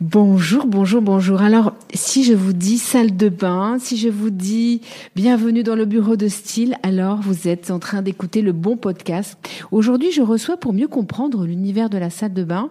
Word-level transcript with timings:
Bonjour, 0.00 0.64
bonjour, 0.66 1.02
bonjour. 1.02 1.42
Alors, 1.42 1.74
si 1.92 2.22
je 2.22 2.32
vous 2.32 2.52
dis 2.52 2.78
salle 2.78 3.16
de 3.16 3.28
bain, 3.28 3.78
si 3.80 3.96
je 3.96 4.08
vous 4.08 4.30
dis 4.30 4.80
bienvenue 5.16 5.64
dans 5.64 5.74
le 5.74 5.86
bureau 5.86 6.14
de 6.14 6.28
style, 6.28 6.76
alors 6.84 7.20
vous 7.20 7.48
êtes 7.48 7.72
en 7.72 7.80
train 7.80 8.00
d'écouter 8.00 8.40
le 8.40 8.52
bon 8.52 8.76
podcast. 8.76 9.36
Aujourd'hui, 9.72 10.12
je 10.12 10.22
reçois 10.22 10.56
pour 10.56 10.72
mieux 10.72 10.86
comprendre 10.86 11.44
l'univers 11.44 11.90
de 11.90 11.98
la 11.98 12.10
salle 12.10 12.32
de 12.32 12.44
bain 12.44 12.70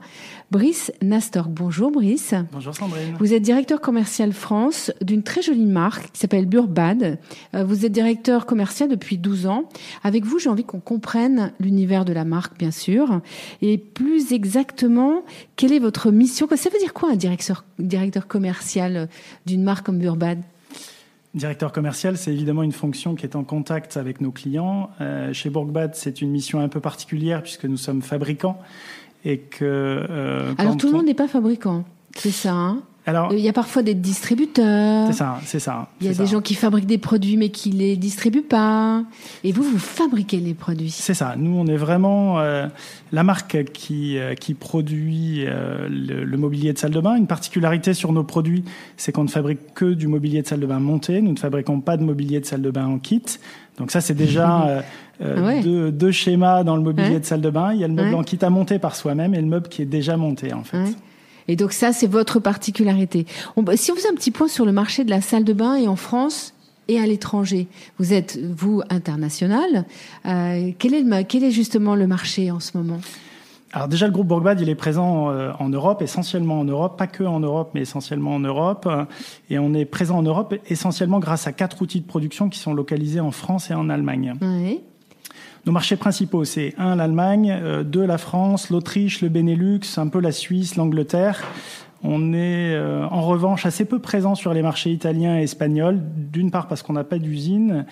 Brice 0.52 0.93
Nastor. 1.02 1.50
Bonjour 1.50 1.91
Brice. 1.91 2.34
Bonjour 2.54 2.73
Sandrine. 2.73 3.18
Vous 3.20 3.34
êtes 3.34 3.44
directeur 3.44 3.82
commercial 3.82 4.32
France 4.32 4.94
d'une 5.02 5.21
très 5.21 5.41
jolie 5.41 5.66
marque 5.66 6.14
qui 6.14 6.21
s'appelle 6.21 6.46
Burbad. 6.46 7.20
Euh, 7.54 7.66
vous 7.66 7.86
êtes 7.86 7.91
directeur 7.91 8.46
commercial 8.46 8.88
depuis 8.88 9.18
12 9.18 9.48
ans. 9.48 9.68
Avec 10.05 10.23
vous, 10.23 10.39
j'ai 10.39 10.48
envie 10.48 10.64
qu'on 10.64 10.80
comprenne 10.80 11.52
l'univers 11.59 12.05
de 12.05 12.14
la 12.14 12.23
marque, 12.23 12.57
bien 12.57 12.71
sûr. 12.71 13.20
Et 13.62 13.78
plus 13.78 14.32
exactement, 14.32 15.23
quelle 15.57 15.73
est 15.73 15.80
votre 15.80 16.09
mission? 16.12 16.48
Ça 16.55 16.70
veut 16.70 16.80
dire 16.80 16.94
quoi 16.94 17.16
directeur, 17.17 17.66
directeur 17.80 18.27
commercial 18.27 19.09
d'une 19.45 19.63
marque 19.63 19.85
comme 19.85 19.99
Burbad 19.99 20.41
Directeur 21.34 21.71
commercial, 21.71 22.17
c'est 22.17 22.31
évidemment 22.31 22.63
une 22.63 22.71
fonction 22.71 23.13
qui 23.13 23.26
est 23.26 23.35
en 23.35 23.43
contact 23.43 23.95
avec 23.98 24.21
nos 24.21 24.31
clients. 24.31 24.90
Euh, 25.02 25.34
chez 25.34 25.49
Burbad, 25.49 25.93
c'est 25.93 26.21
une 26.21 26.31
mission 26.31 26.59
un 26.59 26.70
peu 26.70 26.80
particulière 26.80 27.43
puisque 27.43 27.66
nous 27.66 27.77
sommes 27.77 28.02
fabricants 28.02 28.59
et 29.23 29.40
que. 29.40 29.63
Euh, 30.09 30.53
Alors 30.57 30.77
tout 30.77 30.88
le 30.88 30.93
monde 30.93 31.05
n'est 31.05 31.13
pas 31.13 31.27
fabricant, 31.27 31.84
c'est 32.16 32.31
ça. 32.31 32.53
Hein? 32.53 32.81
Alors, 33.07 33.31
il 33.31 33.39
y 33.39 33.47
a 33.47 33.53
parfois 33.53 33.84
des 33.84 33.93
distributeurs. 33.93 35.07
C'est 35.07 35.17
ça, 35.17 35.39
c'est 35.45 35.59
ça. 35.59 35.88
Il 36.02 36.07
y 36.07 36.09
a 36.09 36.13
des 36.13 36.25
gens 36.25 36.41
qui 36.41 36.55
fabriquent 36.55 36.88
des 36.88 36.98
produits 36.98 37.38
mais 37.38 37.48
qui 37.48 37.71
les 37.71 37.95
distribuent 37.95 38.41
pas. 38.41 39.05
Et 39.45 39.53
vous, 39.53 39.63
vous 39.63 39.79
fabriquez 39.79 40.41
les 40.41 40.53
produits. 40.53 40.89
C'est 40.89 41.13
ça. 41.13 41.35
Nous, 41.38 41.57
on 41.57 41.67
est 41.67 41.77
vraiment 41.77 42.39
euh, 42.39 42.67
la 43.13 43.23
marque 43.23 43.63
qui 43.71 44.17
euh, 44.17 44.35
qui 44.35 44.53
produit 44.55 45.45
euh, 45.45 45.88
le, 45.89 46.38
mobilier 46.38 46.73
de 46.73 46.77
salle 46.77 46.91
de 46.91 46.99
bain. 46.99 47.15
Une 47.15 47.27
particularité 47.27 47.93
sur 47.93 48.12
nos 48.12 48.26
produits, 48.26 48.65
c'est 48.98 49.13
qu'on 49.13 49.23
ne 49.23 49.29
fabrique 49.29 49.73
que 49.73 49.93
du 49.93 50.07
mobilier 50.07 50.41
de 50.41 50.48
salle 50.48 50.60
de 50.60 50.67
bain 50.67 50.82
monté. 50.82 51.21
Nous 51.21 51.32
ne 51.32 51.39
fabriquons 51.39 51.79
pas 51.79 51.95
de 51.95 52.04
mobilier 52.04 52.41
de 52.41 52.45
salle 52.45 52.62
de 52.62 52.71
bain 52.71 52.87
en 52.87 52.99
kit. 52.99 53.23
Donc 53.77 53.89
ça, 53.89 54.01
c'est 54.01 54.15
déjà 54.15 54.84
ah 55.23 55.62
deux, 55.63 56.12
schémas 56.12 56.65
dans 56.65 56.76
le 56.76 56.82
mobilier 56.82 57.21
de 57.21 57.26
salle 57.26 57.41
de 57.41 57.49
bain. 57.49 57.71
Il 57.73 57.79
y 57.79 57.85
a 57.85 57.87
le 57.87 57.93
meuble 57.93 58.15
en 58.15 58.23
kit 58.23 58.39
à 58.41 58.49
monter 58.49 58.79
par 58.79 58.98
soi-même 58.98 59.34
et 59.34 59.39
le 59.39 59.48
meuble 59.48 59.70
qui 59.70 59.82
est 59.82 59.85
déjà 59.85 60.17
monté 60.17 60.51
en 60.51 60.65
fait. 60.65 60.93
Et 61.48 61.55
donc 61.55 61.71
ça, 61.71 61.93
c'est 61.93 62.07
votre 62.07 62.40
particularité. 62.40 63.26
si 63.76 63.91
on 63.91 63.95
faisait 63.95 64.09
un 64.09 64.16
petit 64.16 64.31
point 64.31 64.47
sur 64.47 64.66
le 64.66 64.72
marché 64.72 65.03
de 65.03 65.09
la 65.09 65.22
salle 65.22 65.44
de 65.44 65.53
bain 65.53 65.75
et 65.75 65.88
en 65.88 65.95
France 65.95 66.53
et 66.88 67.00
à 67.00 67.06
l'étranger, 67.06 67.67
vous 68.00 68.13
êtes, 68.13 68.39
vous, 68.41 68.81
international. 68.89 69.85
Euh, 70.25 70.72
quel, 70.79 70.94
est 70.94 71.25
quel 71.25 71.44
est 71.44 71.51
justement 71.51 71.95
le 71.95 72.07
marché 72.07 72.50
en 72.51 72.59
ce 72.59 72.78
moment? 72.78 73.00
Alors 73.73 73.89
déjà, 73.89 74.07
le 74.07 74.13
groupe 74.13 74.28
Bourgbad, 74.28 74.62
il 74.62 74.69
est 74.69 74.75
présent 74.75 75.29
euh, 75.29 75.51
en 75.59 75.67
Europe, 75.67 76.01
essentiellement 76.01 76.59
en 76.59 76.63
Europe, 76.63 76.97
pas 76.97 77.07
que 77.07 77.23
en 77.23 77.41
Europe, 77.41 77.72
mais 77.73 77.81
essentiellement 77.81 78.35
en 78.35 78.39
Europe. 78.39 78.89
Et 79.50 79.59
on 79.59 79.73
est 79.73 79.85
présent 79.85 80.17
en 80.17 80.23
Europe 80.23 80.56
essentiellement 80.67 81.19
grâce 81.19 81.47
à 81.47 81.51
quatre 81.51 81.81
outils 81.81 82.00
de 82.00 82.07
production 82.07 82.50
qui 82.50 82.59
sont 82.59 82.73
localisés 82.73 83.19
en 83.19 83.31
France 83.31 83.69
et 83.69 83.73
en 83.73 83.89
Allemagne. 83.89 84.35
Oui. 84.41 84.79
Nos 85.68 85.73
marchés 85.73 85.97
principaux, 85.97 86.46
c'est 86.46 86.73
un, 86.78 86.96
l'Allemagne, 86.96 87.53
euh, 87.62 87.84
deux, 87.84 88.06
la 88.06 88.18
France, 88.18 88.69
l'Autriche, 88.69 89.22
le 89.22 89.28
Benelux, 89.28 89.81
un 89.97 90.07
peu 90.07 90.22
la 90.22 90.31
Suisse, 90.31 90.78
l'Angleterre. 90.78 91.44
On 92.03 92.31
est 92.31 92.73
euh, 92.73 93.06
en 93.12 93.22
revanche 93.22 93.66
assez 93.66 93.84
peu 93.84 94.00
présent 94.00 94.34
sur 94.34 94.53
les 94.53 94.62
marchés 94.62 94.91
italiens 94.91 95.38
et 95.38 95.44
espagnols, 95.44 96.00
d'une 96.16 96.51
part 96.51 96.69
parce 96.69 96.84
qu'on 96.84 96.94
n'a 96.94 97.03
pas 97.03 97.19
d'usine, 97.19 97.85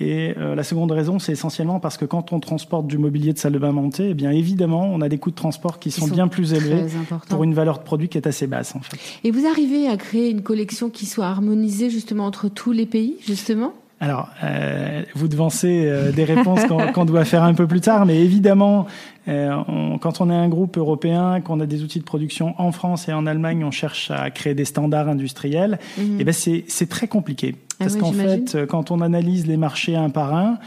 et 0.00 0.32
euh, 0.38 0.54
la 0.54 0.62
seconde 0.62 0.90
raison, 0.90 1.18
c'est 1.18 1.32
essentiellement 1.32 1.80
parce 1.80 1.98
que 1.98 2.06
quand 2.06 2.32
on 2.32 2.40
transporte 2.40 2.86
du 2.86 2.96
mobilier 2.96 3.34
de 3.34 3.38
salle 3.38 3.52
de 3.52 3.58
bain 3.58 3.72
monté, 3.72 4.10
eh 4.10 4.14
bien 4.14 4.30
évidemment, 4.30 4.88
on 4.90 5.02
a 5.02 5.10
des 5.10 5.18
coûts 5.18 5.30
de 5.30 5.36
transport 5.36 5.78
qui, 5.80 5.90
sont, 5.90 6.06
bien 6.06 6.28
plus 6.28 6.54
élevés 6.54 6.86
pour 7.28 7.44
une 7.44 7.52
valeur 7.52 7.78
de 7.78 7.82
produit 7.82 8.08
qui 8.08 8.16
est 8.16 8.26
assez 8.26 8.46
basse 8.46 8.74
en 8.74 8.80
fait. 8.80 8.96
Et 9.24 9.32
vous 9.32 9.46
arrivez 9.46 9.86
à 9.88 9.98
créer 9.98 10.30
une 10.30 10.42
collection 10.42 10.88
qui 10.88 11.04
soit 11.04 11.26
harmonisée 11.26 11.90
justement 11.90 12.24
entre 12.24 12.48
tous 12.48 12.72
les 12.72 12.86
pays, 12.86 13.16
justement? 13.26 13.74
Alors, 14.00 14.28
euh, 14.44 15.02
vous 15.14 15.26
devancez 15.26 15.86
euh, 15.86 16.12
des 16.12 16.24
réponses 16.24 16.60
qu'on 16.94 17.04
doit 17.04 17.24
faire 17.24 17.42
un 17.42 17.54
peu 17.54 17.66
plus 17.66 17.80
tard, 17.80 18.06
mais 18.06 18.18
évidemment, 18.18 18.86
euh, 19.26 19.56
quand 20.00 20.20
on 20.20 20.30
est 20.30 20.34
un 20.34 20.48
groupe 20.48 20.78
européen, 20.78 21.40
qu'on 21.40 21.58
a 21.58 21.66
des 21.66 21.82
outils 21.82 21.98
de 21.98 22.04
production 22.04 22.54
en 22.58 22.70
France 22.70 23.08
et 23.08 23.12
en 23.12 23.26
Allemagne, 23.26 23.64
on 23.64 23.72
cherche 23.72 24.12
à 24.12 24.30
créer 24.30 24.54
des 24.54 24.64
standards 24.64 25.08
industriels. 25.08 25.78
Mhm. 25.98 26.04
Et 26.04 26.16
eh 26.20 26.24
ben 26.24 26.32
c'est 26.32 26.88
très 26.88 27.08
compliqué 27.08 27.56
ah 27.58 27.74
parce 27.84 27.96
qu'en 27.96 28.12
fait, 28.12 28.66
quand 28.66 28.90
on 28.90 29.00
analyse 29.00 29.46
les 29.46 29.56
marchés 29.56 29.96
un 29.96 30.10
par 30.10 30.34
un, 30.34 30.58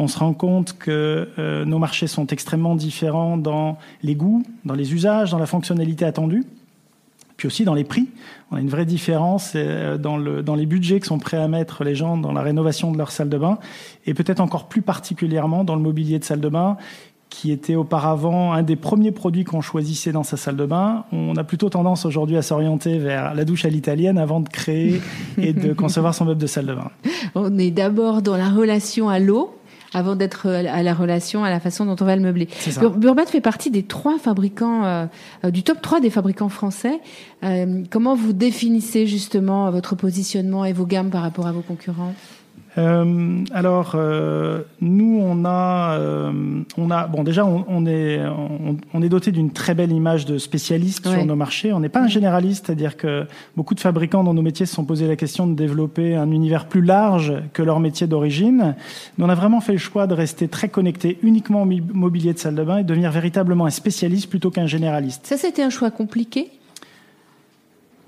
on 0.00 0.08
se 0.08 0.18
rend 0.18 0.32
compte 0.32 0.76
que 0.78 1.28
euh, 1.38 1.64
nos 1.66 1.78
marchés 1.78 2.06
sont 2.06 2.26
extrêmement 2.26 2.74
différents 2.74 3.36
dans 3.36 3.76
les 4.02 4.14
goûts, 4.14 4.42
dans 4.64 4.74
les 4.74 4.94
usages, 4.94 5.30
dans 5.30 5.38
la 5.38 5.46
fonctionnalité 5.46 6.06
attendue 6.06 6.44
puis 7.40 7.46
aussi 7.46 7.64
dans 7.64 7.72
les 7.72 7.84
prix. 7.84 8.06
On 8.50 8.56
a 8.56 8.60
une 8.60 8.68
vraie 8.68 8.84
différence 8.84 9.52
euh, 9.56 9.96
dans, 9.96 10.18
le, 10.18 10.42
dans 10.42 10.54
les 10.54 10.66
budgets 10.66 11.00
que 11.00 11.06
sont 11.06 11.18
prêts 11.18 11.38
à 11.38 11.48
mettre 11.48 11.84
les 11.84 11.94
gens 11.94 12.18
dans 12.18 12.32
la 12.32 12.42
rénovation 12.42 12.92
de 12.92 12.98
leur 12.98 13.10
salle 13.10 13.30
de 13.30 13.38
bain, 13.38 13.58
et 14.04 14.12
peut-être 14.12 14.40
encore 14.40 14.68
plus 14.68 14.82
particulièrement 14.82 15.64
dans 15.64 15.74
le 15.74 15.80
mobilier 15.80 16.18
de 16.18 16.24
salle 16.24 16.40
de 16.40 16.50
bain, 16.50 16.76
qui 17.30 17.50
était 17.50 17.76
auparavant 17.76 18.52
un 18.52 18.62
des 18.62 18.76
premiers 18.76 19.10
produits 19.10 19.44
qu'on 19.44 19.62
choisissait 19.62 20.12
dans 20.12 20.22
sa 20.22 20.36
salle 20.36 20.56
de 20.56 20.66
bain. 20.66 21.04
On 21.12 21.34
a 21.36 21.44
plutôt 21.44 21.70
tendance 21.70 22.04
aujourd'hui 22.04 22.36
à 22.36 22.42
s'orienter 22.42 22.98
vers 22.98 23.34
la 23.34 23.46
douche 23.46 23.64
à 23.64 23.70
l'italienne 23.70 24.18
avant 24.18 24.40
de 24.40 24.48
créer 24.50 25.00
et 25.38 25.54
de 25.54 25.72
concevoir 25.72 26.14
son 26.14 26.26
meuble 26.26 26.42
de 26.42 26.46
salle 26.46 26.66
de 26.66 26.74
bain. 26.74 26.90
On 27.34 27.56
est 27.56 27.70
d'abord 27.70 28.20
dans 28.20 28.36
la 28.36 28.50
relation 28.50 29.08
à 29.08 29.18
l'eau, 29.18 29.54
avant 29.92 30.16
d'être 30.16 30.48
à 30.48 30.82
la 30.82 30.94
relation, 30.94 31.44
à 31.44 31.50
la 31.50 31.60
façon 31.60 31.84
dont 31.84 31.96
on 32.00 32.04
va 32.04 32.16
le 32.16 32.22
meubler. 32.22 32.48
Burbat 32.96 33.26
fait 33.26 33.40
partie 33.40 33.70
des 33.70 33.82
trois 33.82 34.18
fabricants, 34.18 34.84
euh, 34.84 35.06
euh, 35.44 35.50
du 35.50 35.62
top 35.62 35.80
3 35.82 36.00
des 36.00 36.10
fabricants 36.10 36.48
français. 36.48 37.00
Euh, 37.42 37.82
comment 37.90 38.14
vous 38.14 38.32
définissez 38.32 39.06
justement 39.06 39.70
votre 39.70 39.96
positionnement 39.96 40.64
et 40.64 40.72
vos 40.72 40.86
gammes 40.86 41.10
par 41.10 41.22
rapport 41.22 41.46
à 41.46 41.52
vos 41.52 41.62
concurrents? 41.62 42.14
Euh, 42.78 43.44
alors, 43.52 43.92
euh, 43.94 44.62
nous, 44.80 45.20
on 45.20 45.44
a, 45.44 45.96
euh, 45.98 46.62
on 46.76 46.90
a, 46.90 47.06
bon, 47.06 47.24
déjà, 47.24 47.44
on, 47.44 47.64
on 47.68 47.86
est, 47.86 48.20
on, 48.26 48.76
on, 48.94 49.02
est 49.02 49.08
doté 49.08 49.32
d'une 49.32 49.50
très 49.50 49.74
belle 49.74 49.92
image 49.92 50.24
de 50.24 50.38
spécialiste 50.38 51.08
sur 51.08 51.24
nos 51.24 51.34
marchés. 51.34 51.72
On 51.72 51.80
n'est 51.80 51.88
pas 51.88 52.00
un 52.00 52.08
généraliste, 52.08 52.66
c'est-à-dire 52.66 52.96
que 52.96 53.26
beaucoup 53.56 53.74
de 53.74 53.80
fabricants 53.80 54.22
dans 54.22 54.34
nos 54.34 54.42
métiers 54.42 54.66
se 54.66 54.74
sont 54.74 54.84
posés 54.84 55.08
la 55.08 55.16
question 55.16 55.46
de 55.46 55.54
développer 55.54 56.14
un 56.14 56.30
univers 56.30 56.66
plus 56.66 56.82
large 56.82 57.34
que 57.52 57.62
leur 57.62 57.80
métier 57.80 58.06
d'origine. 58.06 58.76
Mais 59.18 59.24
on 59.24 59.28
a 59.28 59.34
vraiment 59.34 59.60
fait 59.60 59.72
le 59.72 59.78
choix 59.78 60.06
de 60.06 60.14
rester 60.14 60.46
très 60.46 60.68
connecté 60.68 61.18
uniquement 61.22 61.62
au 61.62 61.66
mobilier 61.66 62.32
de 62.32 62.38
salle 62.38 62.54
de 62.54 62.62
bain 62.62 62.78
et 62.78 62.82
de 62.82 62.88
devenir 62.88 63.10
véritablement 63.10 63.66
un 63.66 63.70
spécialiste 63.70 64.30
plutôt 64.30 64.50
qu'un 64.50 64.66
généraliste. 64.66 65.26
Ça, 65.26 65.36
c'était 65.36 65.62
un 65.62 65.70
choix 65.70 65.90
compliqué? 65.90 66.50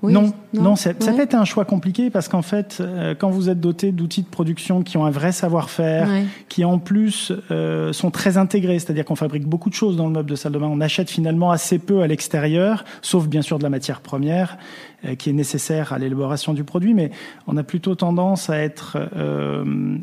Non, 0.03 0.33
non, 0.53 0.75
ça, 0.75 0.93
peut 0.93 1.21
être 1.21 1.35
un 1.35 1.45
choix 1.45 1.65
compliqué 1.65 2.09
parce 2.09 2.27
qu'en 2.27 2.41
fait, 2.41 2.77
euh, 2.79 3.15
quand 3.17 3.29
vous 3.29 3.49
êtes 3.49 3.59
doté 3.59 3.91
d'outils 3.91 4.23
de 4.23 4.27
production 4.27 4.83
qui 4.83 4.97
ont 4.97 5.05
un 5.05 5.11
vrai 5.11 5.31
savoir-faire, 5.31 6.09
qui 6.49 6.65
en 6.65 6.79
plus 6.79 7.31
euh, 7.51 7.93
sont 7.93 8.11
très 8.11 8.37
intégrés, 8.37 8.79
c'est-à-dire 8.79 9.05
qu'on 9.05 9.15
fabrique 9.15 9.47
beaucoup 9.47 9.69
de 9.69 9.75
choses 9.75 9.95
dans 9.95 10.07
le 10.07 10.13
meuble 10.13 10.29
de 10.29 10.35
salle 10.35 10.51
de 10.51 10.59
bain, 10.59 10.67
on 10.67 10.81
achète 10.81 11.09
finalement 11.09 11.51
assez 11.51 11.79
peu 11.79 12.01
à 12.01 12.07
l'extérieur, 12.07 12.83
sauf 13.01 13.27
bien 13.27 13.41
sûr 13.41 13.57
de 13.57 13.63
la 13.63 13.69
matière 13.69 14.01
première 14.01 14.57
euh, 15.05 15.15
qui 15.15 15.29
est 15.29 15.33
nécessaire 15.33 15.93
à 15.93 15.99
l'élaboration 15.99 16.53
du 16.53 16.63
produit, 16.63 16.93
mais 16.93 17.11
on 17.47 17.55
a 17.57 17.63
plutôt 17.63 17.95
tendance 17.95 18.49
à 18.49 18.57
être 18.57 18.97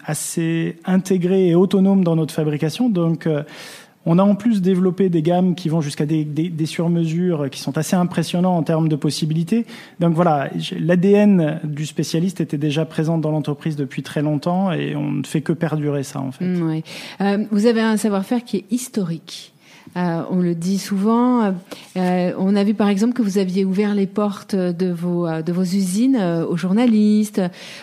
assez 0.06 0.76
intégré 0.84 1.48
et 1.48 1.54
autonome 1.54 2.04
dans 2.04 2.16
notre 2.16 2.34
fabrication, 2.34 2.88
donc 2.88 3.28
on 4.06 4.18
a 4.18 4.22
en 4.22 4.34
plus 4.34 4.62
développé 4.62 5.08
des 5.08 5.22
gammes 5.22 5.54
qui 5.54 5.68
vont 5.68 5.80
jusqu'à 5.80 6.06
des, 6.06 6.24
des, 6.24 6.48
des 6.48 6.66
surmesures 6.66 7.50
qui 7.50 7.60
sont 7.60 7.76
assez 7.76 7.96
impressionnants 7.96 8.56
en 8.56 8.62
termes 8.62 8.88
de 8.88 8.96
possibilités. 8.96 9.66
Donc 9.98 10.14
voilà, 10.14 10.50
l'ADN 10.78 11.60
du 11.64 11.86
spécialiste 11.86 12.40
était 12.40 12.58
déjà 12.58 12.84
présent 12.84 13.18
dans 13.18 13.30
l'entreprise 13.30 13.76
depuis 13.76 14.02
très 14.02 14.22
longtemps 14.22 14.72
et 14.72 14.96
on 14.96 15.10
ne 15.10 15.24
fait 15.24 15.42
que 15.42 15.52
perdurer 15.52 16.02
ça 16.02 16.20
en 16.20 16.32
fait. 16.32 16.44
Mmh, 16.44 16.82
euh, 17.20 17.44
vous 17.50 17.66
avez 17.66 17.80
un 17.80 17.96
savoir-faire 17.96 18.44
qui 18.44 18.58
est 18.58 18.64
historique. 18.70 19.52
Euh, 19.96 20.22
on 20.30 20.36
le 20.36 20.54
dit 20.54 20.78
souvent. 20.78 21.52
Euh, 21.96 22.32
on 22.38 22.56
a 22.56 22.64
vu 22.64 22.74
par 22.74 22.88
exemple 22.88 23.12
que 23.12 23.22
vous 23.22 23.38
aviez 23.38 23.64
ouvert 23.64 23.94
les 23.94 24.06
portes 24.06 24.54
de 24.54 24.90
vos 24.90 25.26
euh, 25.26 25.42
de 25.42 25.52
vos 25.52 25.62
usines 25.62 26.16
euh, 26.16 26.46
aux 26.46 26.56
journalistes. 26.56 27.42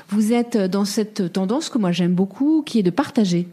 Vous 0.10 0.32
êtes 0.32 0.58
dans 0.58 0.86
cette 0.86 1.34
tendance 1.34 1.70
que 1.70 1.78
moi 1.78 1.92
j'aime 1.92 2.14
beaucoup, 2.14 2.64
qui 2.66 2.80
est 2.80 2.84
de 2.84 2.92
partager. 2.92 3.48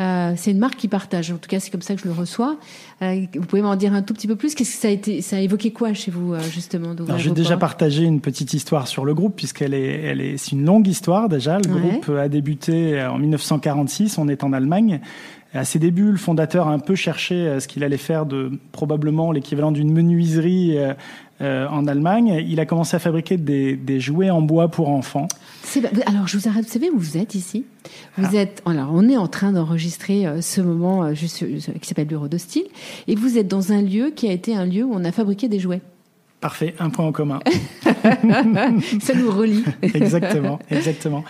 Euh, 0.00 0.32
c'est 0.36 0.50
une 0.50 0.58
marque 0.58 0.76
qui 0.76 0.88
partage. 0.88 1.30
En 1.30 1.36
tout 1.36 1.48
cas, 1.48 1.60
c'est 1.60 1.70
comme 1.70 1.82
ça 1.82 1.94
que 1.94 2.00
je 2.00 2.06
le 2.06 2.12
reçois. 2.12 2.56
Euh, 3.02 3.26
vous 3.34 3.46
pouvez 3.46 3.62
m'en 3.62 3.76
dire 3.76 3.92
un 3.92 4.02
tout 4.02 4.14
petit 4.14 4.26
peu 4.26 4.36
plus 4.36 4.54
Qu'est-ce 4.54 4.74
que 4.74 4.80
ça 4.80 4.88
a 4.88 4.90
été 4.90 5.20
Ça 5.20 5.36
a 5.36 5.40
évoqué 5.40 5.72
quoi 5.72 5.92
chez 5.92 6.10
vous 6.10 6.32
euh, 6.32 6.40
justement 6.50 6.94
J'ai 7.18 7.30
déjà 7.30 7.56
partagé 7.56 8.04
une 8.04 8.20
petite 8.20 8.54
histoire 8.54 8.88
sur 8.88 9.04
le 9.04 9.14
groupe 9.14 9.36
puisqu'elle 9.36 9.74
est, 9.74 10.00
elle 10.02 10.20
est, 10.20 10.36
c'est 10.38 10.52
une 10.52 10.64
longue 10.64 10.86
histoire 10.86 11.28
déjà. 11.28 11.58
Le 11.58 11.68
groupe 11.68 12.08
a 12.08 12.28
débuté 12.28 13.02
en 13.02 13.18
1946. 13.18 14.18
On 14.18 14.28
est 14.28 14.44
en 14.44 14.52
Allemagne. 14.52 15.00
À 15.54 15.64
ses 15.64 15.78
débuts, 15.78 16.10
le 16.10 16.16
fondateur 16.16 16.68
a 16.68 16.72
un 16.72 16.78
peu 16.78 16.94
cherché 16.94 17.60
ce 17.60 17.68
qu'il 17.68 17.84
allait 17.84 17.98
faire 17.98 18.24
de 18.24 18.52
probablement 18.72 19.32
l'équivalent 19.32 19.70
d'une 19.70 19.92
menuiserie 19.92 20.78
euh, 21.42 21.66
en 21.68 21.86
Allemagne. 21.88 22.44
Il 22.48 22.60
a 22.60 22.66
commencé 22.66 22.94
à 22.94 23.00
fabriquer 23.00 23.36
des, 23.36 23.74
des 23.74 23.98
jouets 23.98 24.30
en 24.30 24.42
bois 24.42 24.68
pour 24.68 24.88
enfants. 24.88 25.26
Alors, 26.06 26.28
je 26.28 26.38
vous 26.38 26.48
arrête. 26.48 26.64
Vous 26.64 26.72
savez 26.72 26.88
où 26.88 26.98
vous 26.98 27.16
êtes 27.16 27.34
ici? 27.34 27.64
Vous 28.16 28.36
ah. 28.36 28.36
êtes. 28.36 28.62
Alors, 28.64 28.90
on 28.92 29.08
est 29.08 29.16
en 29.16 29.26
train 29.26 29.50
d'enregistrer 29.50 30.26
euh, 30.26 30.40
ce 30.40 30.60
moment 30.60 31.02
euh, 31.02 31.14
juste, 31.14 31.44
qui 31.80 31.88
s'appelle 31.88 32.06
Bureau 32.06 32.28
de 32.28 32.38
style, 32.38 32.66
et 33.08 33.16
vous 33.16 33.38
êtes 33.38 33.48
dans 33.48 33.72
un 33.72 33.82
lieu 33.82 34.12
qui 34.14 34.28
a 34.28 34.32
été 34.32 34.54
un 34.54 34.66
lieu 34.66 34.84
où 34.84 34.92
on 34.94 35.04
a 35.04 35.10
fabriqué 35.10 35.48
des 35.48 35.58
jouets. 35.58 35.80
Parfait, 36.42 36.74
un 36.80 36.90
point 36.90 37.06
en 37.06 37.12
commun. 37.12 37.38
Ça 39.00 39.14
nous 39.14 39.30
relie. 39.30 39.62
exactement, 39.94 40.58
exactement. 40.72 41.22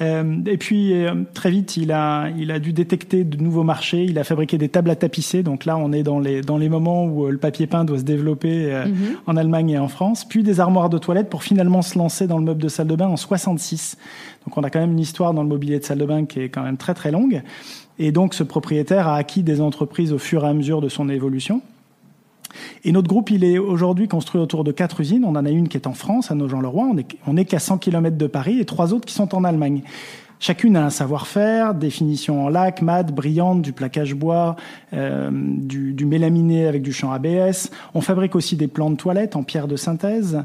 Euh, 0.00 0.38
et 0.46 0.56
puis 0.56 0.94
euh, 0.94 1.12
très 1.34 1.50
vite, 1.50 1.76
il 1.76 1.92
a, 1.92 2.30
il 2.38 2.50
a 2.50 2.58
dû 2.58 2.72
détecter 2.72 3.24
de 3.24 3.36
nouveaux 3.36 3.64
marchés. 3.64 4.04
Il 4.04 4.18
a 4.18 4.24
fabriqué 4.24 4.56
des 4.56 4.70
tables 4.70 4.88
à 4.88 4.96
tapisser. 4.96 5.42
Donc 5.42 5.66
là, 5.66 5.76
on 5.76 5.92
est 5.92 6.02
dans 6.02 6.18
les 6.18 6.40
dans 6.40 6.56
les 6.56 6.70
moments 6.70 7.04
où 7.04 7.26
euh, 7.26 7.30
le 7.32 7.36
papier 7.36 7.66
peint 7.66 7.84
doit 7.84 7.98
se 7.98 8.04
développer 8.04 8.72
euh, 8.72 8.86
mhm. 8.86 9.16
en 9.26 9.36
Allemagne 9.36 9.68
et 9.68 9.78
en 9.78 9.88
France. 9.88 10.24
Puis 10.24 10.42
des 10.42 10.58
armoires 10.58 10.88
de 10.88 10.96
toilette 10.96 11.28
pour 11.28 11.42
finalement 11.42 11.82
se 11.82 11.98
lancer 11.98 12.26
dans 12.26 12.38
le 12.38 12.44
meuble 12.44 12.62
de 12.62 12.68
salle 12.68 12.86
de 12.86 12.96
bain 12.96 13.08
en 13.08 13.18
66. 13.18 13.98
Donc 14.46 14.56
on 14.56 14.62
a 14.62 14.70
quand 14.70 14.80
même 14.80 14.92
une 14.92 15.00
histoire 15.00 15.34
dans 15.34 15.42
le 15.42 15.50
mobilier 15.50 15.78
de 15.78 15.84
salle 15.84 15.98
de 15.98 16.06
bain 16.06 16.24
qui 16.24 16.40
est 16.40 16.48
quand 16.48 16.62
même 16.62 16.78
très 16.78 16.94
très 16.94 17.10
longue. 17.10 17.42
Et 17.98 18.10
donc 18.10 18.32
ce 18.32 18.42
propriétaire 18.42 19.06
a 19.06 19.16
acquis 19.16 19.42
des 19.42 19.60
entreprises 19.60 20.14
au 20.14 20.18
fur 20.18 20.46
et 20.46 20.48
à 20.48 20.54
mesure 20.54 20.80
de 20.80 20.88
son 20.88 21.10
évolution. 21.10 21.60
Et 22.84 22.92
notre 22.92 23.08
groupe, 23.08 23.30
il 23.30 23.44
est 23.44 23.58
aujourd'hui 23.58 24.08
construit 24.08 24.40
autour 24.40 24.64
de 24.64 24.72
quatre 24.72 25.00
usines. 25.00 25.24
On 25.24 25.36
en 25.36 25.44
a 25.44 25.50
une 25.50 25.68
qui 25.68 25.76
est 25.76 25.86
en 25.86 25.94
France, 25.94 26.30
à 26.30 26.34
Nogent-le-Roi. 26.34 26.88
On 26.92 26.98
est, 26.98 27.06
on 27.26 27.36
est 27.36 27.44
qu'à 27.44 27.58
100 27.58 27.78
km 27.78 28.16
de 28.16 28.26
Paris 28.26 28.58
et 28.60 28.64
trois 28.64 28.92
autres 28.92 29.06
qui 29.06 29.14
sont 29.14 29.34
en 29.34 29.44
Allemagne. 29.44 29.82
Chacune 30.38 30.76
a 30.76 30.84
un 30.84 30.90
savoir-faire, 30.90 31.74
définition 31.74 32.44
en 32.44 32.48
lac, 32.50 32.82
mat, 32.82 33.04
brillante, 33.04 33.62
du 33.62 33.72
plaquage 33.72 34.14
bois, 34.14 34.56
euh, 34.92 35.30
du, 35.32 35.94
du 35.94 36.04
mélaminé 36.04 36.66
avec 36.66 36.82
du 36.82 36.92
champ 36.92 37.10
ABS. 37.10 37.70
On 37.94 38.02
fabrique 38.02 38.36
aussi 38.36 38.54
des 38.54 38.68
plans 38.68 38.90
de 38.90 38.96
toilettes 38.96 39.34
en 39.34 39.42
pierre 39.42 39.66
de 39.66 39.76
synthèse. 39.76 40.44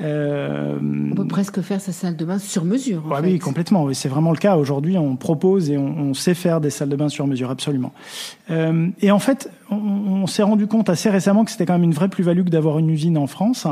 Euh, 0.00 0.76
on 0.80 1.14
peut 1.14 1.26
presque 1.26 1.60
faire 1.60 1.80
sa 1.80 1.92
salle 1.92 2.16
de 2.16 2.24
bain 2.24 2.38
sur 2.38 2.64
mesure. 2.64 3.04
En 3.10 3.22
Oui, 3.22 3.38
complètement. 3.38 3.92
C'est 3.92 4.08
vraiment 4.08 4.32
le 4.32 4.36
cas. 4.36 4.56
Aujourd'hui, 4.56 4.98
on 4.98 5.16
propose 5.16 5.70
et 5.70 5.78
on, 5.78 5.86
on, 5.86 6.14
sait 6.14 6.34
faire 6.34 6.60
des 6.60 6.70
salles 6.70 6.88
de 6.88 6.96
bain 6.96 7.08
sur 7.08 7.26
mesure, 7.26 7.50
absolument. 7.50 7.92
Euh, 8.50 8.88
et 9.00 9.10
en 9.12 9.20
fait, 9.20 9.50
on, 9.70 9.76
on 9.76 10.26
s'est 10.26 10.42
rendu 10.42 10.66
compte 10.66 10.88
assez 10.88 11.10
récemment 11.10 11.44
que 11.44 11.52
c'était 11.52 11.66
quand 11.66 11.74
même 11.74 11.84
une 11.84 11.94
vraie 11.94 12.08
plus-value 12.08 12.44
que 12.44 12.50
d'avoir 12.50 12.78
une 12.78 12.90
usine 12.90 13.16
en 13.16 13.28
France 13.28 13.68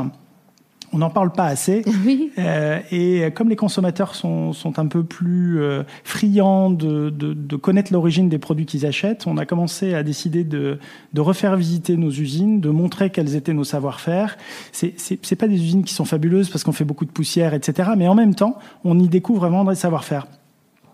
on 0.93 0.99
n'en 0.99 1.09
parle 1.09 1.31
pas 1.31 1.45
assez. 1.45 1.83
Oui. 2.05 2.31
Euh, 2.37 2.79
et 2.91 3.31
comme 3.33 3.47
les 3.47 3.55
consommateurs 3.55 4.13
sont, 4.13 4.51
sont 4.51 4.77
un 4.77 4.87
peu 4.87 5.03
plus 5.03 5.61
euh, 5.61 5.83
friands 6.03 6.69
de, 6.69 7.09
de, 7.09 7.33
de 7.33 7.55
connaître 7.55 7.93
l'origine 7.93 8.27
des 8.27 8.39
produits 8.39 8.65
qu'ils 8.65 8.85
achètent, 8.85 9.25
on 9.25 9.37
a 9.37 9.45
commencé 9.45 9.93
à 9.93 10.03
décider 10.03 10.43
de, 10.43 10.79
de 11.13 11.21
refaire 11.21 11.55
visiter 11.55 11.95
nos 11.95 12.09
usines, 12.09 12.59
de 12.59 12.69
montrer 12.69 13.09
quels 13.09 13.35
étaient 13.35 13.53
nos 13.53 13.63
savoir-faire. 13.63 14.37
C'est, 14.73 14.95
c'est, 14.97 15.17
c'est 15.21 15.37
pas 15.37 15.47
des 15.47 15.55
usines 15.55 15.85
qui 15.85 15.93
sont 15.93 16.03
fabuleuses 16.03 16.49
parce 16.49 16.65
qu'on 16.65 16.73
fait 16.73 16.83
beaucoup 16.83 17.05
de 17.05 17.11
poussière, 17.11 17.53
etc. 17.53 17.91
Mais 17.95 18.07
en 18.09 18.15
même 18.15 18.35
temps, 18.35 18.57
on 18.83 18.99
y 18.99 19.07
découvre 19.07 19.39
vraiment 19.41 19.63
des 19.63 19.75
savoir-faire. 19.75 20.27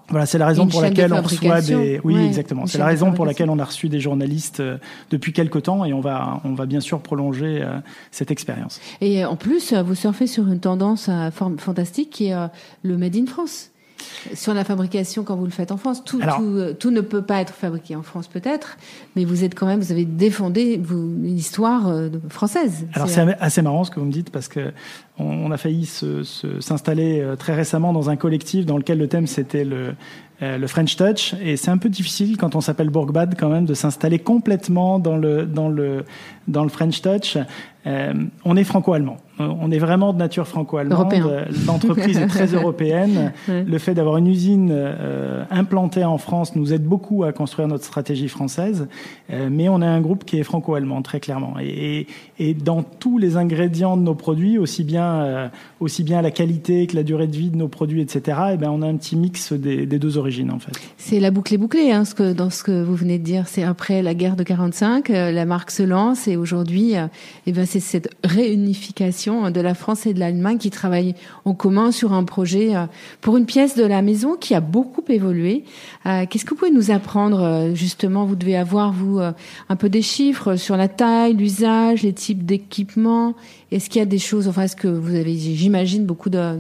Voilà, 0.10 0.26
c'est 0.26 0.38
la 0.38 0.48
raison 0.48 0.68
pour 0.68 0.82
laquelle 0.82 1.14
on 1.14 1.22
reçoit 1.22 1.62
des. 1.62 2.00
Oui, 2.04 2.18
exactement. 2.18 2.66
C'est 2.66 2.78
la 2.78 2.86
raison 2.86 3.12
pour 3.12 3.26
laquelle 3.26 3.50
on 3.50 3.60
a 3.60 3.66
reçu 3.66 3.90
des 3.90 4.00
journalistes 4.00 4.60
euh, 4.60 4.78
depuis 5.12 5.34
quelque 5.34 5.60
temps 5.60 5.86
et 5.86 5.94
on 5.94 6.02
va, 6.02 6.42
on 6.44 6.54
va 6.54 6.66
bien 6.66 6.80
sûr 6.80 7.02
prolonger 7.02 7.60
euh, 7.62 7.80
cette 8.12 8.32
expérience. 8.32 8.82
Et 9.02 9.26
en 9.26 9.36
plus, 9.36 9.74
vous 9.74 9.96
surfez 9.96 10.28
sur 10.28 10.48
une 10.48 10.60
tendance 10.60 11.08
euh, 11.10 11.30
fantastique 11.32 12.10
qui 12.10 12.28
est 12.28 12.36
le 12.84 12.98
Made 12.98 13.16
in 13.16 13.26
France 13.26 13.72
sur 14.34 14.54
la 14.54 14.64
fabrication 14.64 15.24
quand 15.24 15.36
vous 15.36 15.46
le 15.46 15.52
faites 15.52 15.72
en 15.72 15.78
France. 15.78 16.04
Tout, 16.04 16.20
tout, 16.20 16.74
tout, 16.80 16.92
ne 16.92 17.02
peut 17.02 17.22
pas 17.22 17.42
être 17.42 17.54
fabriqué 17.54 17.96
en 17.96 18.02
France 18.02 18.28
peut-être, 18.28 18.78
mais 19.16 19.26
vous 19.26 19.44
êtes 19.44 19.56
quand 19.56 19.66
même, 19.66 19.80
vous 19.80 19.92
avez 19.92 20.06
défendu 20.06 20.62
une 20.62 21.38
histoire 21.38 21.94
française. 22.30 22.88
Alors 22.94 23.10
c'est 23.10 23.22
assez 23.40 23.62
marrant 23.62 23.84
ce 23.84 23.92
que 23.92 24.00
vous 24.00 24.06
me 24.06 24.12
dites 24.12 24.32
parce 24.32 24.48
que 24.48 24.72
on, 25.20 25.52
a 25.52 25.58
failli 25.58 25.86
s'installer 25.86 27.20
euh, 27.22 27.36
très 27.36 27.54
récemment 27.54 27.94
dans 27.94 28.10
un 28.10 28.16
collectif 28.16 28.66
dans 28.66 28.78
lequel 28.78 28.98
le 28.98 29.08
thème 29.08 29.28
c'était 29.28 29.66
le, 29.66 29.94
euh, 30.42 30.58
le 30.58 30.68
French 30.68 30.96
Touch 30.96 31.36
et 31.42 31.58
c'est 31.58 31.72
un 31.72 31.78
peu 31.78 31.90
difficile 31.90 32.38
quand 32.38 32.56
on 32.56 32.62
s'appelle 32.62 32.90
Bourg-Bad 32.90 33.36
quand 33.38 33.50
même 33.50 33.66
de 33.66 33.74
s'installer 33.74 34.20
complètement 34.20 35.00
dans 35.00 35.18
le 35.18 35.46
dans 35.46 35.70
le 35.70 36.06
dans 36.48 36.64
le 36.64 36.70
French 36.70 37.02
Touch. 37.02 37.38
Euh, 37.88 38.14
on 38.44 38.58
est 38.58 38.66
franco-allemand. 38.66 39.18
On 39.40 39.72
est 39.72 39.80
vraiment 39.80 40.12
de 40.12 40.18
nature 40.18 40.46
franco-allemande. 40.46 41.14
L'entreprise 41.66 42.18
est 42.18 42.28
très 42.28 42.48
européenne. 42.54 43.32
Le 43.48 43.78
fait 43.78 43.94
d'avoir 43.94 44.18
une 44.18 44.28
usine 44.28 44.70
euh, 44.72 45.46
implantée 45.50 46.04
en 46.04 46.18
France 46.18 46.58
nous 46.58 46.74
aide 46.74 46.84
beaucoup 46.84 47.24
à 47.24 47.32
construire 47.32 47.70
notre 47.70 47.86
stratégie 47.86 48.28
française. 48.28 48.90
Euh, 49.32 49.48
mais 49.50 49.70
on 49.70 49.82
est 49.82 49.88
un 49.88 50.02
groupe 50.02 50.26
qui 50.26 50.40
est 50.40 50.44
franco-allemand, 50.44 51.02
très 51.04 51.22
clairement. 51.22 51.54
Et, 51.62 52.08
et, 52.38 52.54
dans 52.54 52.84
tous 52.84 53.18
les 53.18 53.38
ingrédients 53.38 53.96
de 53.96 54.02
nos 54.02 54.16
produits, 54.16 54.58
aussi 54.58 54.84
bien, 54.84 55.09
euh, 55.10 55.48
aussi 55.80 56.04
bien 56.04 56.22
la 56.22 56.32
qualité 56.32 56.88
que 56.88 56.96
la 56.96 57.04
durée 57.04 57.28
de 57.28 57.36
vie 57.36 57.50
de 57.50 57.58
nos 57.58 57.68
produits, 57.68 58.02
etc., 58.02 58.38
et 58.50 58.54
eh 58.54 58.58
ben, 58.58 58.70
on 58.70 58.82
a 58.82 58.88
un 58.88 58.96
petit 58.96 59.16
mix 59.16 59.54
des, 59.54 59.86
deux 59.86 60.18
origines, 60.18 60.52
en 60.52 60.60
fait. 60.60 60.72
C'est 60.98 61.20
la 61.20 61.32
boucle 61.32 61.54
est 61.54 61.58
bouclée, 61.58 61.92
hein, 61.92 62.04
dans 62.36 62.50
ce 62.50 62.64
que 62.64 62.84
vous 62.84 62.96
venez 62.96 63.20
de 63.20 63.24
dire. 63.24 63.48
C'est 63.48 63.64
après 63.64 64.02
la 64.02 64.14
guerre 64.14 64.36
de 64.36 64.44
45, 64.44 65.10
la 65.10 65.46
marque 65.46 65.72
se 65.72 65.84
lance 65.84 66.28
et 66.28 66.38
aujourd'hui, 66.38 66.94
eh 67.46 67.52
ben, 67.52 67.66
c'est 67.66 67.80
cette 67.80 68.10
réunification 68.24 69.52
de 69.52 69.62
la 69.62 69.74
France 69.74 70.06
et 70.06 70.14
de 70.14 70.20
l'Allemagne 70.20 70.58
qui 70.58 70.70
travaillent 70.70 71.16
en 71.46 71.54
commun 71.54 71.92
sur 71.92 72.14
un 72.14 72.24
projet 72.24 72.76
euh, 72.76 72.86
pour 73.22 73.38
une 73.38 73.46
pièce 73.46 73.76
de 73.76 73.84
la 73.84 74.02
maison 74.02 74.36
qui 74.36 74.56
a 74.56 74.62
beaucoup 74.62 75.04
évolué. 75.10 75.64
Euh, 76.06 76.26
qu'est-ce 76.30 76.46
que 76.46 76.52
vous 76.52 76.56
pouvez 76.56 76.72
nous 76.72 76.92
apprendre 76.92 77.42
euh, 77.42 77.76
justement? 77.76 78.26
Vous 78.26 78.36
devez 78.36 78.58
avoir 78.58 78.92
vous 78.92 79.20
un 79.20 79.76
peu 79.76 79.90
des 79.90 80.02
chiffres 80.02 80.56
sur 80.56 80.78
la 80.78 80.88
taille, 80.88 81.34
l'usage, 81.34 82.04
les 82.04 82.14
types 82.14 82.46
d'équipements. 82.46 83.36
Est-ce 83.72 83.90
qu'il 83.90 84.00
y 84.00 84.02
a 84.02 84.06
des 84.06 84.20
choses 84.20 84.48
Enfin, 84.48 84.64
est-ce 84.64 84.76
que 84.76 84.88
vous 85.00 85.16
avez, 85.16 85.36
j'imagine, 85.36 86.06
beaucoup 86.06 86.30
de 86.30 86.60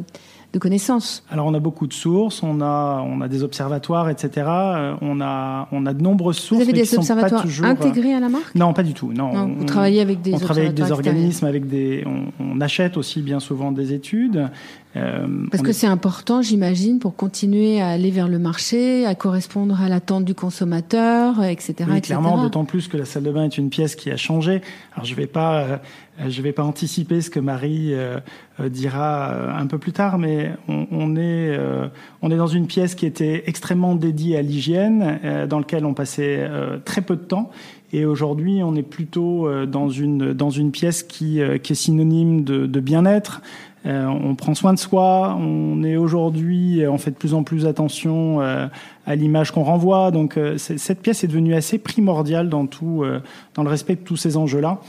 de 0.53 0.59
connaissances. 0.59 1.23
Alors 1.29 1.45
on 1.45 1.53
a 1.53 1.59
beaucoup 1.59 1.85
de 1.85 1.93
sources, 1.93 2.41
on 2.41 2.61
a 2.61 3.03
on 3.05 3.21
a 3.21 3.27
des 3.27 3.43
observatoires, 3.43 4.09
etc. 4.09 4.47
Euh, 4.47 4.95
on 5.01 5.21
a 5.21 5.67
on 5.71 5.85
a 5.85 5.93
de 5.93 6.01
nombreuses 6.01 6.37
sources. 6.37 6.63
Vous 6.63 6.69
avez 6.69 6.79
des 6.79 6.95
observatoires 6.95 7.45
intégrés 7.63 8.13
à 8.13 8.19
la 8.19 8.29
marque? 8.29 8.55
Non, 8.55 8.73
pas 8.73 8.83
du 8.83 8.93
tout. 8.93 9.13
Non, 9.13 9.47
vous 9.47 9.65
travaillez 9.65 10.01
avec 10.01 10.21
des 10.21 10.33
on 10.33 10.39
travaille 10.39 10.65
avec 10.65 10.75
des 10.75 10.91
organismes, 10.91 11.45
avec 11.45 11.67
des 11.67 12.03
on, 12.05 12.31
on, 12.43 12.61
achète 12.61 12.97
aussi 12.97 13.21
bien 13.21 13.39
souvent 13.39 13.71
des 13.71 13.93
études. 13.93 14.49
Euh, 14.95 15.45
Parce 15.51 15.61
que 15.61 15.71
c'est 15.71 15.87
important, 15.87 16.41
j'imagine, 16.41 16.97
pour 16.97 17.15
continuer 17.15 17.79
à 17.79 17.89
aller 17.89 18.09
vers 18.09 18.27
le 18.27 18.39
marché, 18.39 19.05
à 19.05 19.13
correspondre 19.13 19.79
à 19.79 19.87
l'attente 19.87 20.25
du 20.25 20.33
consommateur, 20.33 21.43
etc. 21.43 21.75
Oui, 21.87 22.01
clairement, 22.01 22.41
d'autant 22.41 22.65
plus 22.65 22.87
que 22.87 22.97
la 22.97 23.05
salle 23.05 23.23
de 23.23 23.31
bain 23.31 23.45
est 23.45 23.57
une 23.57 23.69
pièce 23.69 23.95
qui 23.95 24.09
a 24.09 24.17
changé. 24.17 24.61
Alors 24.95 25.05
je 25.05 25.13
vais 25.13 25.27
pas, 25.27 25.59
euh, 25.59 25.77
je 26.27 26.41
vais 26.41 26.53
pas 26.53 26.63
anticiper 26.63 27.21
ce 27.21 27.29
que 27.29 27.39
Marie 27.39 27.93
euh, 27.93 28.19
dira 28.67 29.57
un 29.57 29.67
peu 29.67 29.77
plus 29.77 29.91
tard, 29.91 30.17
mais 30.17 30.51
on, 30.67 31.15
est, 31.15 31.57
on 32.21 32.31
est 32.31 32.38
dans 32.38 32.47
une 32.47 32.67
pièce 32.67 32.95
qui 32.95 33.06
était 33.06 33.44
extrêmement 33.45 33.95
dédiée 33.95 34.38
à 34.38 34.41
l'hygiène, 34.41 35.47
dans 35.47 35.59
lequel 35.59 35.85
on 35.85 35.94
passait 35.94 36.50
très 36.85 37.01
peu 37.01 37.15
de 37.15 37.21
temps. 37.21 37.51
Et 37.91 38.06
aujourd'hui, 38.06 38.61
on 38.63 38.75
est 38.75 38.83
plutôt 38.83 39.50
dans 39.65 39.89
une 39.89 40.33
dans 40.33 40.50
une 40.50 40.71
pièce 40.71 41.03
qui, 41.03 41.41
qui 41.63 41.71
est 41.73 41.75
synonyme 41.75 42.44
de, 42.44 42.80
bien-être, 42.80 43.42
euh, 43.85 44.06
on 44.06 44.35
prend 44.35 44.56
soin 44.56 44.73
de 44.73 44.80
soi. 44.80 45.37
On 45.39 45.83
est 45.83 45.95
aujourd'hui, 45.95 46.83
on 46.87 46.97
fait 46.97 47.11
de 47.11 47.16
plus 47.16 47.33
en 47.33 47.44
plus 47.44 47.66
attention 47.66 48.42
euh, 48.42 48.68
à 49.06 49.16
l'image 49.16 49.51
qu'on 49.51 49.63
renvoie. 49.63 50.11
Donc 50.11 50.37
euh, 50.37 50.57
cette 50.57 51.01
pièce 51.01 51.23
est 51.23 51.28
devenue 51.28 51.54
assez 51.54 51.78
primordiale 51.78 52.49
dans 52.49 52.66
tout, 52.66 53.04
dans 53.56 53.63
le 53.63 53.69
respect 53.69 53.95
de 53.95 54.01
tous 54.01 54.18
ces 54.18 54.37
enjeux-là. 54.37 54.80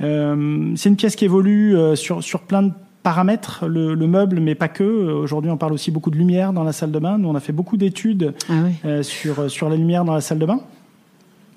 c'est 0.00 0.88
une 0.88 0.96
pièce 0.96 1.16
qui 1.16 1.24
évolue 1.24 1.76
sur 1.94 2.22
sur 2.22 2.40
plein 2.40 2.62
de 2.62 2.72
paramètres, 3.02 3.66
le, 3.66 3.94
le, 3.94 4.06
meuble, 4.06 4.40
mais 4.40 4.54
pas 4.54 4.68
que. 4.68 4.84
Aujourd'hui, 4.84 5.50
on 5.50 5.56
parle 5.56 5.72
aussi 5.72 5.90
beaucoup 5.90 6.10
de 6.10 6.16
lumière 6.16 6.52
dans 6.52 6.64
la 6.64 6.72
salle 6.72 6.92
de 6.92 6.98
bain. 6.98 7.18
Nous, 7.18 7.28
on 7.28 7.34
a 7.34 7.40
fait 7.40 7.52
beaucoup 7.52 7.76
d'études 7.76 8.34
ah 8.48 8.52
oui. 8.64 9.04
sur 9.04 9.50
sur 9.50 9.68
la 9.68 9.76
lumière 9.76 10.04
dans 10.04 10.14
la 10.14 10.20
salle 10.20 10.38
de 10.38 10.46
bain. 10.46 10.60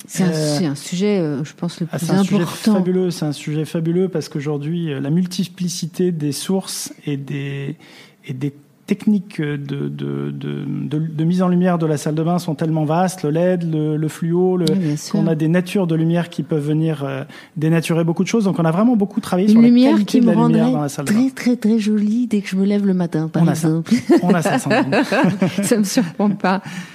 C'est 0.08 0.24
un, 0.24 0.28
euh, 0.28 0.72
un, 0.72 0.76
sujet, 0.76 1.20
euh, 1.20 1.44
je 1.44 1.54
pense, 1.54 1.80
le 1.80 1.88
ah, 1.92 1.98
plus 1.98 2.12
important. 2.12 2.46
C'est 2.46 2.72
fabuleux. 2.72 3.12
C'est 3.12 3.26
un 3.26 3.32
sujet 3.32 3.66
fabuleux 3.66 4.10
parce 4.10 4.30
qu'aujourd'hui, 4.30 4.92
euh, 4.92 5.00
la 5.00 5.10
multiplicité 5.10 6.12
des 6.12 6.32
sources 6.32 6.94
et 7.06 7.18
des, 7.18 7.76
et 8.26 8.34
des 8.34 8.54
techniques 8.88 9.42
de, 9.42 9.58
de, 9.58 10.32
de, 10.32 11.00
de, 11.00 11.24
mise 11.24 11.42
en 11.42 11.48
lumière 11.48 11.78
de 11.78 11.86
la 11.86 11.98
salle 11.98 12.16
de 12.16 12.24
bain 12.24 12.38
sont 12.38 12.56
tellement 12.56 12.86
vastes, 12.86 13.24
le 13.24 13.32
LED, 13.32 13.64
le, 13.64 13.98
le 13.98 14.08
fluo, 14.08 14.58
le, 14.58 14.66
qu'on 15.12 15.28
a 15.28 15.36
des 15.36 15.48
natures 15.48 15.88
de 15.88 15.96
lumière 15.96 16.30
qui 16.30 16.44
peuvent 16.44 16.66
venir 16.66 17.26
dénaturer 17.58 18.04
beaucoup 18.04 18.24
de 18.24 18.28
choses. 18.28 18.44
Donc 18.44 18.60
on 18.60 18.66
a 18.66 18.72
vraiment 18.72 18.96
beaucoup 18.96 19.22
travaillé 19.22 19.48
sur 19.48 19.62
la 19.62 19.68
qualité 19.70 20.06
qui 20.06 20.22
de 20.22 20.28
la 20.28 20.36
lumière 20.36 20.72
dans 20.72 20.82
la 20.82 20.90
salle 20.90 21.06
très, 21.06 21.16
de 21.16 21.20
bain. 21.20 21.30
Très 21.36 21.56
très 21.56 21.70
très 21.70 21.80
jolie 21.80 22.28
dès 22.28 22.42
que 22.42 22.50
je 22.50 22.56
me 22.56 22.66
lève 22.66 22.86
le 22.86 22.94
matin, 22.94 23.28
par 23.28 23.44
on 23.44 23.50
exemple. 23.50 23.94
A 23.94 23.98
ça. 24.10 24.16
On 24.24 24.34
a 24.34 24.42
ça, 24.42 24.60
ça 25.64 25.78
me 25.78 25.84
surprend 25.84 26.30
pas. 26.30 26.62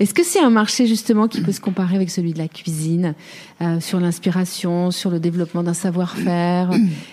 Est-ce 0.00 0.14
que 0.14 0.24
c'est 0.24 0.40
un 0.40 0.48
marché 0.48 0.86
justement 0.86 1.28
qui 1.28 1.42
peut 1.42 1.52
se 1.52 1.60
comparer 1.60 1.94
avec 1.94 2.08
celui 2.08 2.32
de 2.32 2.38
la 2.38 2.48
cuisine 2.48 3.14
euh, 3.60 3.80
sur 3.80 4.00
l'inspiration, 4.00 4.90
sur 4.90 5.10
le 5.10 5.20
développement 5.20 5.62
d'un 5.62 5.74
savoir-faire? 5.74 6.70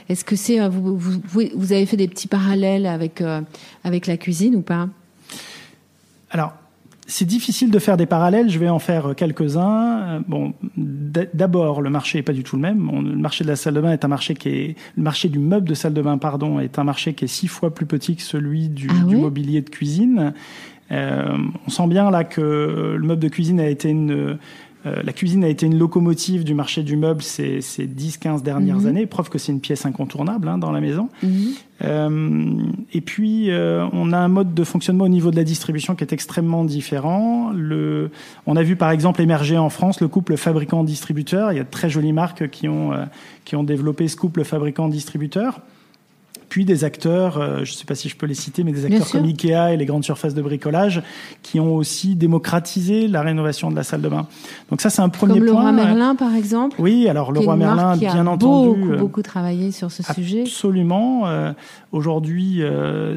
Est-ce 0.09 0.23
que 0.23 0.37
c'est 0.37 0.61
euh, 0.61 0.69
vous, 0.69 0.97
vous, 0.97 1.19
vous, 1.53 1.73
avez 1.73 1.85
fait 1.85 1.97
des 1.97 2.07
petits 2.07 2.29
parallèles 2.29 2.85
avec 2.85 3.19
euh, 3.19 3.41
avec 3.83 4.07
la 4.07 4.15
cuisine 4.15 4.55
ou 4.55 4.61
pas? 4.61 4.87
Alors. 6.31 6.53
C'est 7.09 7.23
difficile 7.23 7.71
de 7.71 7.79
faire 7.79 7.95
des 7.95 8.05
parallèles, 8.05 8.49
je 8.49 8.59
vais 8.59 8.67
en 8.67 8.79
faire 8.79 9.15
quelques-uns. 9.15 10.25
Bon, 10.27 10.53
d'abord, 10.75 11.81
le 11.81 11.89
marché 11.89 12.17
est 12.17 12.21
pas 12.21 12.33
du 12.33 12.43
tout 12.43 12.57
le 12.57 12.61
même. 12.61 12.91
Le 12.91 13.15
marché 13.15 13.45
de 13.45 13.49
la 13.49 13.55
salle 13.55 13.75
de 13.75 13.79
bain 13.79 13.93
est 13.93 14.03
un 14.03 14.09
marché 14.09 14.33
qui 14.33 14.49
est, 14.49 14.75
le 14.97 15.03
marché 15.03 15.29
du 15.29 15.39
meuble 15.39 15.69
de 15.69 15.73
salle 15.73 15.93
de 15.93 16.01
bain, 16.01 16.17
pardon, 16.17 16.59
est 16.59 16.77
un 16.79 16.83
marché 16.83 17.13
qui 17.13 17.23
est 17.23 17.29
six 17.29 17.47
fois 17.47 17.73
plus 17.73 17.85
petit 17.85 18.17
que 18.17 18.21
celui 18.21 18.67
du, 18.67 18.89
ah 18.91 19.05
du 19.05 19.15
mobilier 19.15 19.61
de 19.61 19.69
cuisine. 19.69 20.33
Euh, 20.91 21.35
on 21.65 21.69
sent 21.69 21.87
bien 21.87 22.09
là 22.11 22.23
que 22.23 22.95
le 22.97 23.05
meuble 23.07 23.21
de 23.21 23.27
cuisine 23.29 23.59
a 23.59 23.67
été 23.67 23.89
une, 23.89 24.37
euh, 24.85 25.01
la 25.03 25.11
cuisine 25.11 25.43
a 25.43 25.49
été 25.49 25.65
une 25.65 25.77
locomotive 25.77 26.45
du 26.45 26.53
marché 26.53 26.81
du 26.83 26.95
meuble 26.95 27.21
ces, 27.21 27.59
ces 27.61 27.85
10-15 27.87 28.41
dernières 28.41 28.77
Mhm. 28.79 28.85
années, 28.87 29.05
preuve 29.05 29.29
que 29.29 29.37
c'est 29.37 29.51
une 29.51 29.59
pièce 29.59 29.85
incontournable 29.85 30.47
hein, 30.47 30.57
dans 30.57 30.71
la 30.71 30.79
maison. 30.79 31.09
Mhm. 31.23 31.47
Euh, 31.83 32.49
et 32.93 33.01
puis, 33.01 33.51
euh, 33.51 33.85
on 33.91 34.13
a 34.13 34.17
un 34.17 34.29
mode 34.29 34.53
de 34.53 34.63
fonctionnement 34.63 35.03
au 35.05 35.09
niveau 35.09 35.29
de 35.29 35.35
la 35.35 35.43
distribution 35.43 35.95
qui 35.95 36.03
est 36.05 36.13
extrêmement 36.13 36.63
différent. 36.63 37.51
Le, 37.53 38.09
on 38.45 38.55
a 38.55 38.63
vu 38.63 38.75
par 38.77 38.91
exemple 38.91 39.21
émerger 39.21 39.57
en 39.57 39.69
France 39.69 39.99
le 39.99 40.07
couple 40.07 40.37
fabricant-distributeur. 40.37 41.51
Il 41.51 41.57
y 41.57 41.59
a 41.59 41.63
de 41.63 41.69
très 41.69 41.89
jolies 41.89 42.13
marques 42.13 42.49
qui 42.49 42.69
ont, 42.69 42.93
euh, 42.93 43.03
qui 43.45 43.55
ont 43.57 43.63
développé 43.63 44.07
ce 44.07 44.15
couple 44.15 44.43
fabricant-distributeur. 44.43 45.59
Puis 46.49 46.63
des 46.63 46.83
acteurs, 46.85 47.37
euh, 47.37 47.57
je 47.65 47.71
ne 47.73 47.75
sais 47.77 47.85
pas 47.85 47.95
si 47.95 48.07
je 48.09 48.15
peux 48.15 48.25
les 48.25 48.33
citer, 48.33 48.63
mais 48.63 48.71
des 48.71 48.87
Bien 48.87 48.97
acteurs 49.01 49.11
comme 49.11 49.25
Ikea 49.25 49.73
et 49.73 49.77
les 49.77 49.85
grandes 49.85 50.03
surfaces 50.05 50.33
de 50.33 50.41
bricolage 50.41 51.01
qui 51.43 51.59
ont 51.59 51.75
aussi 51.75 52.15
démocratisé 52.15 53.07
la 53.07 53.21
rénovation 53.21 53.69
de 53.69 53.75
la 53.75 53.83
salle 53.83 54.01
de 54.01 54.09
bain. 54.09 54.27
Donc 54.69 54.79
ça, 54.81 54.89
c'est 54.89 55.01
un 55.01 55.09
premier 55.09 55.35
Comme 55.35 55.43
le 55.43 55.51
point. 55.51 55.61
roi 55.61 55.71
Merlin, 55.73 56.15
par 56.15 56.33
exemple. 56.35 56.77
Oui, 56.79 57.07
alors 57.09 57.31
le 57.33 57.41
roi 57.41 57.55
Merlin, 57.57 57.97
qui 57.97 58.05
a 58.07 58.13
bien 58.13 58.27
entendu. 58.27 58.79
beaucoup, 58.79 58.93
euh, 58.93 58.97
beaucoup 58.97 59.21
travaillé 59.21 59.71
sur 59.71 59.91
ce 59.91 60.03
sujet. 60.03 60.41
Absolument. 60.41 61.27
Euh, 61.27 61.51
Aujourd'hui, 61.91 62.61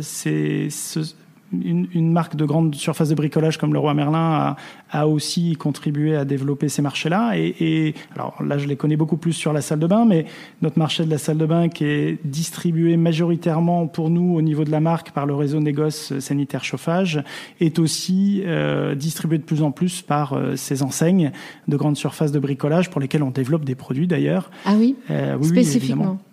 c'est 0.01 0.69
ce- 0.71 1.15
une, 1.53 1.89
une 1.95 2.13
marque 2.13 2.37
de 2.37 2.45
grande 2.45 2.75
surface 2.75 3.09
de 3.09 3.15
bricolage 3.15 3.59
comme 3.59 3.73
le 3.73 3.79
Roi 3.79 3.95
Merlin 3.95 4.19
a, 4.19 4.57
a 4.91 5.07
aussi 5.09 5.57
contribué 5.57 6.17
à 6.17 6.25
développer 6.25 6.69
ces 6.69 6.83
marchés-là. 6.83 7.33
Et, 7.37 7.55
et 7.61 7.95
alors 8.15 8.41
là, 8.43 8.59
je 8.59 8.67
les 8.67 8.77
connais 8.77 8.97
beaucoup 8.97 9.17
plus 9.17 9.33
sur 9.33 9.53
la 9.53 9.61
salle 9.61 9.79
de 9.81 9.87
bain, 9.87 10.05
mais 10.05 10.27
notre 10.63 10.79
marché 10.79 11.05
de 11.05 11.11
la 11.11 11.19
salle 11.19 11.39
de 11.39 11.47
bain 11.47 11.69
qui 11.69 11.85
est 11.85 12.19
distribué 12.25 12.97
majoritairement 12.97 13.87
pour 13.87 14.11
nous 14.11 14.35
au 14.37 14.43
niveau 14.43 14.65
de 14.65 14.71
la 14.71 14.81
marque 14.81 15.11
par 15.11 15.27
le 15.27 15.35
réseau 15.35 15.61
négoce 15.61 16.19
sanitaire 16.21 16.65
chauffage 16.65 17.23
est 17.61 17.79
aussi 17.79 18.43
euh, 18.47 18.95
distribué 18.95 19.39
de 19.39 19.43
plus 19.45 19.63
en 19.63 19.71
plus 19.73 20.03
par 20.03 20.33
euh, 20.35 20.57
ces 20.57 20.83
enseignes 20.83 21.33
de 21.69 21.77
grandes 21.77 21.97
surfaces 21.97 22.33
de 22.33 22.39
bricolage 22.39 22.91
pour 22.91 23.01
lesquelles 23.01 23.23
on 23.23 23.31
développe 23.31 23.65
des 23.65 23.75
produits 23.75 24.07
d'ailleurs. 24.07 24.51
Ah 24.65 24.75
oui, 24.79 24.97
Euh, 25.11 25.37
oui, 25.41 25.49
spécifiquement. 25.49 26.13
Oui, 26.13 26.30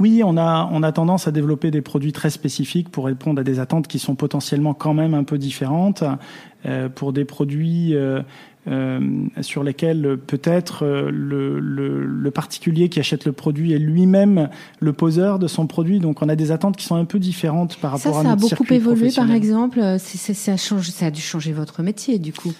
on 0.00 0.36
a, 0.36 0.68
on 0.72 0.82
a 0.82 0.92
tendance 0.92 1.28
à 1.28 1.32
développer 1.32 1.70
des 1.70 1.82
produits 1.82 2.12
très 2.12 2.30
spécifiques 2.30 2.88
pour 2.88 3.06
répondre 3.06 3.40
à 3.40 3.44
des 3.44 3.60
attentes 3.60 3.88
qui 3.88 3.98
sont 3.98 4.14
potentiellement 4.14 4.74
quand 4.74 4.94
même 4.94 5.14
un 5.14 5.24
peu 5.24 5.38
différentes. 5.38 6.04
Euh, 6.66 6.88
pour 6.88 7.12
des 7.12 7.24
produits 7.24 7.94
euh, 7.94 8.20
euh, 8.66 9.00
sur 9.42 9.62
lesquels 9.62 10.18
peut-être 10.26 10.84
le, 10.84 11.60
le, 11.60 12.04
le 12.04 12.30
particulier 12.32 12.88
qui 12.88 12.98
achète 12.98 13.26
le 13.26 13.32
produit 13.32 13.74
est 13.74 13.78
lui-même 13.78 14.48
le 14.80 14.92
poseur 14.92 15.38
de 15.38 15.46
son 15.46 15.68
produit. 15.68 16.00
Donc 16.00 16.20
on 16.20 16.28
a 16.28 16.34
des 16.34 16.50
attentes 16.50 16.76
qui 16.76 16.84
sont 16.84 16.96
un 16.96 17.04
peu 17.04 17.20
différentes 17.20 17.76
par 17.76 17.96
ça, 17.96 18.08
rapport 18.08 18.20
à 18.20 18.22
ça 18.24 18.28
a 18.28 18.30
notre 18.32 18.40
beaucoup 18.40 18.56
circuit 18.56 18.74
évolué, 18.74 19.10
par 19.14 19.30
exemple. 19.30 19.80
Ça, 19.98 20.52
a 20.52 20.56
changé, 20.56 20.90
ça 20.90 21.06
a 21.06 21.10
dû 21.12 21.20
changer 21.20 21.52
votre 21.52 21.80
métier, 21.84 22.18
du 22.18 22.32
coup. 22.32 22.52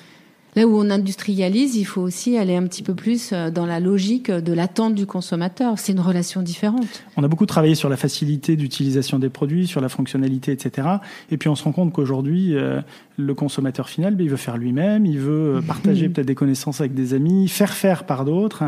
Là 0.59 0.67
où 0.67 0.77
on 0.77 0.91
industrialise, 0.91 1.77
il 1.77 1.85
faut 1.85 2.01
aussi 2.01 2.37
aller 2.37 2.57
un 2.57 2.65
petit 2.65 2.83
peu 2.83 2.93
plus 2.93 3.31
euh, 3.33 3.49
dans 3.49 3.65
la 3.65 3.79
logique 3.79 4.29
de 4.29 4.53
l'attente 4.53 4.97
du 4.97 5.07
consommateur. 5.07 5.79
C'est 5.79 5.93
une 5.93 6.01
relation 6.01 6.43
différente. 6.43 7.05
On 7.17 7.23
a 7.23 7.29
beaucoup 7.29 7.47
travaillé 7.47 7.77
sur 7.77 7.89
la 7.89 7.97
facilité 7.97 8.57
d'utilisation 8.57 9.21
des 9.21 9.29
produits, 9.29 9.69
sur 9.69 9.81
la 9.81 9.89
fonctionnalité, 9.89 10.51
etc. 10.51 10.89
Et 11.31 11.37
puis 11.37 11.49
on 11.49 11.55
se 11.55 11.63
rend 11.63 11.71
compte 11.71 11.93
qu'aujourd'hui, 11.93 12.57
euh, 12.57 12.81
le 13.17 13.35
consommateur 13.35 13.89
final, 13.89 14.17
ben, 14.17 14.25
il 14.25 14.31
veut 14.31 14.37
faire 14.37 14.57
lui-même, 14.57 15.07
il 15.07 15.21
veut 15.21 15.59
euh, 15.59 15.61
partager 15.65 16.09
peut-être 16.09 16.27
des 16.27 16.35
connaissances 16.35 16.81
avec 16.81 16.93
des 16.93 17.15
amis, 17.15 17.47
faire 17.47 17.73
faire 17.73 18.03
par 18.03 18.25
d'autres. 18.25 18.65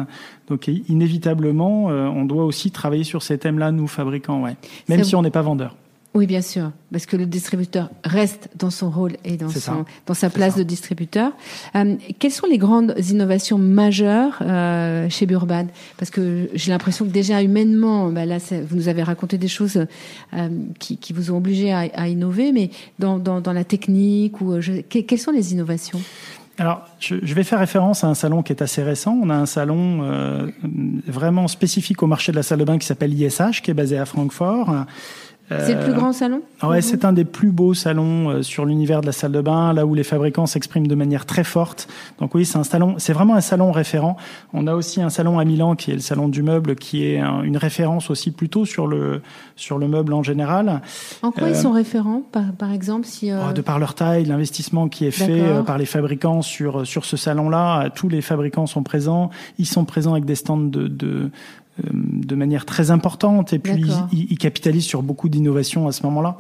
Donc 0.46 0.68
inévitablement, 0.68 1.86
on 1.86 2.24
doit 2.24 2.44
aussi 2.44 2.70
travailler 2.70 3.04
sur 3.04 3.24
ces 3.24 3.36
thèmes-là, 3.36 3.72
nous 3.72 3.88
fabricants, 3.88 4.42
ouais. 4.42 4.56
Même 4.88 5.00
Ça 5.00 5.04
si 5.04 5.16
on 5.16 5.22
n'est 5.22 5.30
pas 5.30 5.42
vendeur. 5.42 5.74
Oui, 6.12 6.26
bien 6.26 6.42
sûr, 6.42 6.72
parce 6.90 7.06
que 7.06 7.16
le 7.16 7.24
distributeur 7.24 7.88
reste 8.02 8.48
dans 8.58 8.70
son 8.70 8.90
rôle 8.90 9.12
et 9.24 9.36
dans, 9.36 9.48
C'est 9.48 9.60
son, 9.60 9.72
ça. 9.72 9.84
dans 10.06 10.14
sa 10.14 10.28
place 10.28 10.54
ça. 10.54 10.58
de 10.58 10.64
distributeur. 10.64 11.30
Euh, 11.76 11.94
quelles 12.18 12.32
sont 12.32 12.48
les 12.48 12.58
grandes 12.58 12.94
innovations 13.08 13.58
majeures 13.58 14.38
euh, 14.42 15.08
chez 15.08 15.26
Burban? 15.26 15.66
Parce 15.98 16.10
que 16.10 16.50
j'ai 16.52 16.72
l'impression 16.72 17.04
que 17.04 17.10
déjà 17.12 17.40
humainement, 17.42 18.08
bah 18.10 18.26
là, 18.26 18.38
vous 18.68 18.74
nous 18.74 18.88
avez 18.88 19.04
raconté 19.04 19.38
des 19.38 19.46
choses 19.46 19.86
euh, 20.34 20.48
qui, 20.80 20.96
qui 20.96 21.12
vous 21.12 21.30
ont 21.30 21.36
obligé 21.36 21.72
à, 21.72 21.86
à 21.94 22.08
innover, 22.08 22.50
mais 22.50 22.70
dans, 22.98 23.20
dans, 23.20 23.40
dans 23.40 23.52
la 23.52 23.62
technique 23.62 24.40
ou 24.40 24.60
je- 24.60 24.80
que- 24.80 24.98
quelles 24.98 25.20
sont 25.20 25.30
les 25.30 25.52
innovations? 25.52 26.00
Alors, 26.58 26.82
je, 26.98 27.14
je 27.22 27.34
vais 27.34 27.44
faire 27.44 27.60
référence 27.60 28.02
à 28.02 28.08
un 28.08 28.14
salon 28.14 28.42
qui 28.42 28.52
est 28.52 28.62
assez 28.62 28.82
récent. 28.82 29.16
On 29.22 29.30
a 29.30 29.34
un 29.36 29.46
salon 29.46 30.00
euh, 30.02 30.50
vraiment 31.06 31.46
spécifique 31.46 32.02
au 32.02 32.06
marché 32.08 32.32
de 32.32 32.36
la 32.36 32.42
salle 32.42 32.58
de 32.58 32.64
bain 32.64 32.78
qui 32.78 32.86
s'appelle 32.86 33.14
ISH, 33.14 33.62
qui 33.62 33.70
est 33.70 33.74
basé 33.74 33.96
à 33.96 34.04
Francfort. 34.04 34.74
C'est 35.50 35.74
le 35.74 35.80
plus 35.80 35.90
Euh, 35.92 35.94
grand 35.96 36.12
salon 36.12 36.42
Ah 36.60 36.68
Ouais, 36.68 36.80
c'est 36.80 37.04
un 37.04 37.12
des 37.12 37.24
plus 37.24 37.50
beaux 37.50 37.74
salons 37.74 38.30
euh, 38.30 38.42
sur 38.42 38.64
l'univers 38.64 39.00
de 39.00 39.06
la 39.06 39.12
salle 39.12 39.32
de 39.32 39.40
bain, 39.40 39.72
là 39.72 39.84
où 39.84 39.94
les 39.94 40.04
fabricants 40.04 40.46
s'expriment 40.46 40.86
de 40.86 40.94
manière 40.94 41.26
très 41.26 41.42
forte. 41.44 41.88
Donc 42.20 42.34
oui, 42.36 42.44
c'est 42.44 42.56
un 42.58 42.62
salon, 42.64 42.94
c'est 42.98 43.12
vraiment 43.12 43.34
un 43.34 43.40
salon 43.40 43.72
référent. 43.72 44.16
On 44.52 44.66
a 44.68 44.74
aussi 44.74 45.02
un 45.02 45.10
salon 45.10 45.38
à 45.40 45.44
Milan 45.44 45.74
qui 45.74 45.90
est 45.90 45.94
le 45.94 46.00
salon 46.00 46.28
du 46.28 46.42
meuble, 46.44 46.76
qui 46.76 47.04
est 47.04 47.18
un- 47.18 47.42
une 47.42 47.56
référence 47.56 48.10
aussi 48.10 48.30
plutôt 48.30 48.64
sur 48.64 48.86
le 48.86 49.22
sur 49.56 49.78
le 49.78 49.88
meuble 49.88 50.12
en 50.12 50.22
général. 50.22 50.80
En 51.22 51.32
quoi 51.32 51.48
ils 51.48 51.54
euh, 51.54 51.62
sont 51.62 51.72
référents, 51.72 52.22
par, 52.30 52.52
par 52.56 52.70
exemple 52.72 53.06
si, 53.06 53.30
euh, 53.30 53.40
Oh, 53.48 53.52
De 53.52 53.60
par 53.60 53.78
leur 53.80 53.94
taille, 53.94 54.24
l'investissement 54.26 54.88
qui 54.88 55.04
est 55.06 55.10
fait 55.10 55.42
par 55.66 55.78
les 55.78 55.86
fabricants 55.86 56.42
sur 56.42 56.86
sur 56.86 57.04
ce 57.04 57.16
salon-là, 57.16 57.90
tous 57.90 58.08
les 58.08 58.20
fabricants 58.22 58.66
sont 58.66 58.82
présents. 58.84 59.30
Ils 59.58 59.66
sont 59.66 59.84
présents 59.84 60.12
avec 60.12 60.24
des 60.24 60.36
stands 60.36 60.56
de, 60.58 60.86
de 60.86 61.30
de 61.92 62.34
manière 62.34 62.66
très 62.66 62.90
importante 62.90 63.52
et 63.52 63.58
puis 63.58 63.84
ils, 64.12 64.26
ils 64.30 64.38
capitalisent 64.38 64.84
sur 64.86 65.02
beaucoup 65.02 65.28
d'innovations 65.28 65.88
à 65.88 65.92
ce 65.92 66.04
moment-là. 66.04 66.36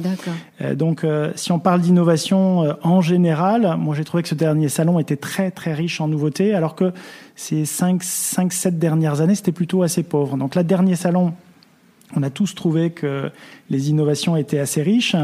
Euh, 0.60 0.74
donc, 0.74 1.04
euh, 1.04 1.32
si 1.36 1.52
on 1.52 1.58
parle 1.58 1.80
d'innovation 1.80 2.64
euh, 2.64 2.72
en 2.82 3.00
général, 3.00 3.76
moi 3.78 3.94
j'ai 3.94 4.04
trouvé 4.04 4.22
que 4.22 4.28
ce 4.28 4.34
dernier 4.34 4.68
salon 4.68 4.98
était 4.98 5.16
très 5.16 5.50
très 5.50 5.74
riche 5.74 6.00
en 6.00 6.08
nouveautés, 6.08 6.54
alors 6.54 6.74
que 6.74 6.92
ces 7.36 7.64
5, 7.64 8.02
5 8.02 8.52
7 8.52 8.78
dernières 8.78 9.20
années, 9.20 9.34
c'était 9.34 9.52
plutôt 9.52 9.82
assez 9.82 10.02
pauvre. 10.02 10.36
Donc, 10.36 10.54
là, 10.54 10.62
dernier 10.62 10.96
salon, 10.96 11.32
on 12.16 12.22
a 12.22 12.30
tous 12.30 12.54
trouvé 12.54 12.90
que 12.90 13.30
les 13.70 13.90
innovations 13.90 14.36
étaient 14.36 14.58
assez 14.58 14.82
riches. 14.82 15.16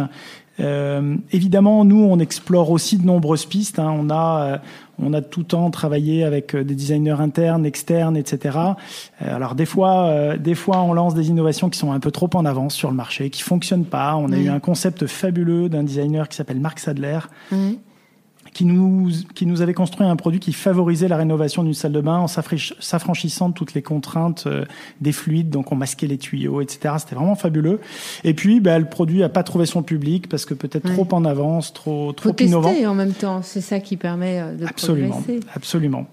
Euh, 0.58 1.16
évidemment, 1.32 1.85
nous, 1.85 2.02
on 2.02 2.18
explore 2.18 2.70
aussi 2.70 2.96
de 2.96 3.04
nombreuses 3.04 3.44
pistes. 3.44 3.78
hein. 3.78 3.94
On 3.99 4.08
a, 4.11 4.40
euh, 4.40 4.58
on 5.03 5.12
a 5.12 5.21
tout 5.21 5.41
le 5.41 5.47
temps 5.47 5.71
travaillé 5.71 6.25
avec 6.25 6.55
euh, 6.55 6.65
des 6.65 6.75
designers 6.75 7.21
internes, 7.21 7.67
externes, 7.67 8.17
etc. 8.17 8.59
Euh, 9.23 9.35
alors 9.37 9.55
des 9.55 9.67
fois, 9.67 10.07
euh, 10.07 10.37
des 10.37 10.55
fois, 10.55 10.81
on 10.83 10.93
lance 10.93 11.15
des 11.15 11.29
innovations 11.29 11.69
qui 11.71 11.79
sont 11.79 11.93
un 11.93 12.00
peu 12.00 12.11
trop 12.11 12.31
en 12.35 12.45
avance 12.45 12.75
sur 12.75 12.91
le 12.91 12.97
marché, 12.97 13.31
qui 13.31 13.43
fonctionnent 13.43 13.85
pas. 13.85 14.17
On 14.17 14.33
a 14.33 14.37
Oui. 14.37 14.45
eu 14.45 14.49
un 14.49 14.61
concept 14.61 15.07
fabuleux 15.07 15.69
d'un 15.69 15.83
designer 15.83 16.29
qui 16.29 16.37
s'appelle 16.37 16.61
Marc 16.61 16.79
Sadler. 16.79 17.19
Qui 18.56 18.64
nous, 18.64 19.10
qui 19.34 19.44
nous 19.44 19.60
avait 19.60 19.75
construit 19.75 20.06
un 20.06 20.16
produit 20.16 20.40
qui 20.40 20.54
favorisait 20.54 21.08
la 21.08 21.18
rénovation 21.18 21.62
d'une 21.62 21.75
salle 21.75 21.92
de 21.92 22.00
bain 22.00 22.16
en 22.20 22.26
s'affranchissant 22.26 23.50
de 23.50 23.54
toutes 23.54 23.75
les 23.75 23.82
contraintes 23.82 24.44
euh, 24.46 24.64
des 25.02 25.12
fluides, 25.12 25.50
donc 25.50 25.72
on 25.72 25.76
masquait 25.76 26.06
les 26.06 26.16
tuyaux, 26.16 26.62
etc. 26.62 26.94
C'était 26.98 27.16
vraiment 27.16 27.34
fabuleux. 27.34 27.80
Et 28.25 28.32
puis, 28.32 28.60
bah, 28.60 28.78
le 28.78 28.86
produit 28.86 29.22
a 29.22 29.28
pas 29.28 29.42
trouvé 29.42 29.66
son 29.66 29.82
public 29.82 30.30
parce 30.30 30.46
que 30.46 30.54
peut-être 30.54 30.86
Ouais. 30.86 30.94
trop 30.94 31.06
en 31.14 31.26
avance, 31.26 31.75
trop, 31.75 32.14
Faut 32.18 32.30
trop 32.32 32.44
innovant. 32.44 32.70
tester 32.70 32.86
en 32.86 32.94
même 32.94 33.12
temps, 33.12 33.42
c'est 33.42 33.60
ça 33.60 33.78
qui 33.78 33.98
permet 33.98 34.40
euh, 34.40 34.54
de 34.56 34.64
Absolument, 34.64 35.10
progresser. 35.20 35.40
absolument. 35.54 36.06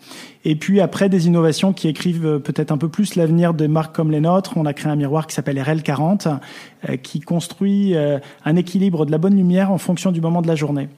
Et 0.43 0.57
puis 0.57 0.81
après 0.81 1.07
des 1.07 1.27
innovations 1.27 1.71
qui 1.71 1.87
écrivent 1.87 2.25
euh, 2.25 2.39
peut-être 2.39 2.71
un 2.73 2.77
peu 2.77 2.89
plus 2.89 3.15
l'avenir 3.15 3.53
des 3.53 3.69
marques 3.69 3.95
comme 3.95 4.11
les 4.11 4.19
nôtres, 4.19 4.57
on 4.57 4.65
a 4.65 4.73
créé 4.73 4.91
un 4.91 4.97
miroir 4.97 5.27
qui 5.27 5.33
s'appelle 5.35 5.57
RL40, 5.59 6.39
euh, 6.89 6.97
qui 6.97 7.21
construit 7.21 7.95
un 7.95 8.55
équilibre 8.57 9.05
de 9.05 9.11
la 9.11 9.17
bonne 9.17 9.37
lumière 9.37 9.71
en 9.71 9.77
fonction 9.77 10.11
du 10.11 10.19
moment 10.19 10.41
de 10.41 10.47
la 10.49 10.55
journée. 10.55 10.89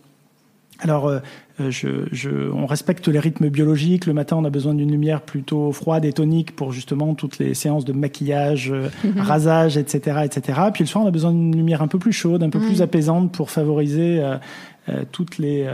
Alors, 0.80 1.08
euh, 1.08 1.20
euh, 1.62 1.72
je, 1.72 2.08
je, 2.12 2.52
on 2.52 2.66
respecte 2.66 3.08
les 3.08 3.20
rythmes 3.20 3.50
biologiques. 3.50 4.06
Le 4.06 4.14
matin, 4.14 4.36
on 4.38 4.44
a 4.44 4.50
besoin 4.50 4.74
d'une 4.74 4.92
lumière 4.92 5.22
plutôt 5.22 5.72
froide 5.72 6.04
et 6.04 6.12
tonique 6.12 6.56
pour 6.56 6.74
justement 6.74 7.16
toutes 7.16 7.40
les 7.40 7.54
séances 7.54 7.86
de 7.86 7.94
maquillage, 7.94 8.72
euh, 8.72 8.90
rasage, 9.18 9.78
etc., 9.78 10.22
etc. 10.26 10.60
Puis 10.74 10.84
le 10.84 10.88
soir, 10.88 11.06
on 11.06 11.08
a 11.08 11.12
besoin 11.12 11.32
d'une 11.32 11.56
lumière 11.56 11.82
un 11.82 11.88
peu 11.88 12.00
plus 12.00 12.12
chaude, 12.12 12.44
un 12.44 12.50
peu 12.50 12.60
plus 12.60 12.82
apaisante 12.82 13.32
pour 13.32 13.52
favoriser 13.52 14.20
euh, 14.20 14.38
euh, 14.90 15.04
toutes 15.12 15.38
les 15.38 15.68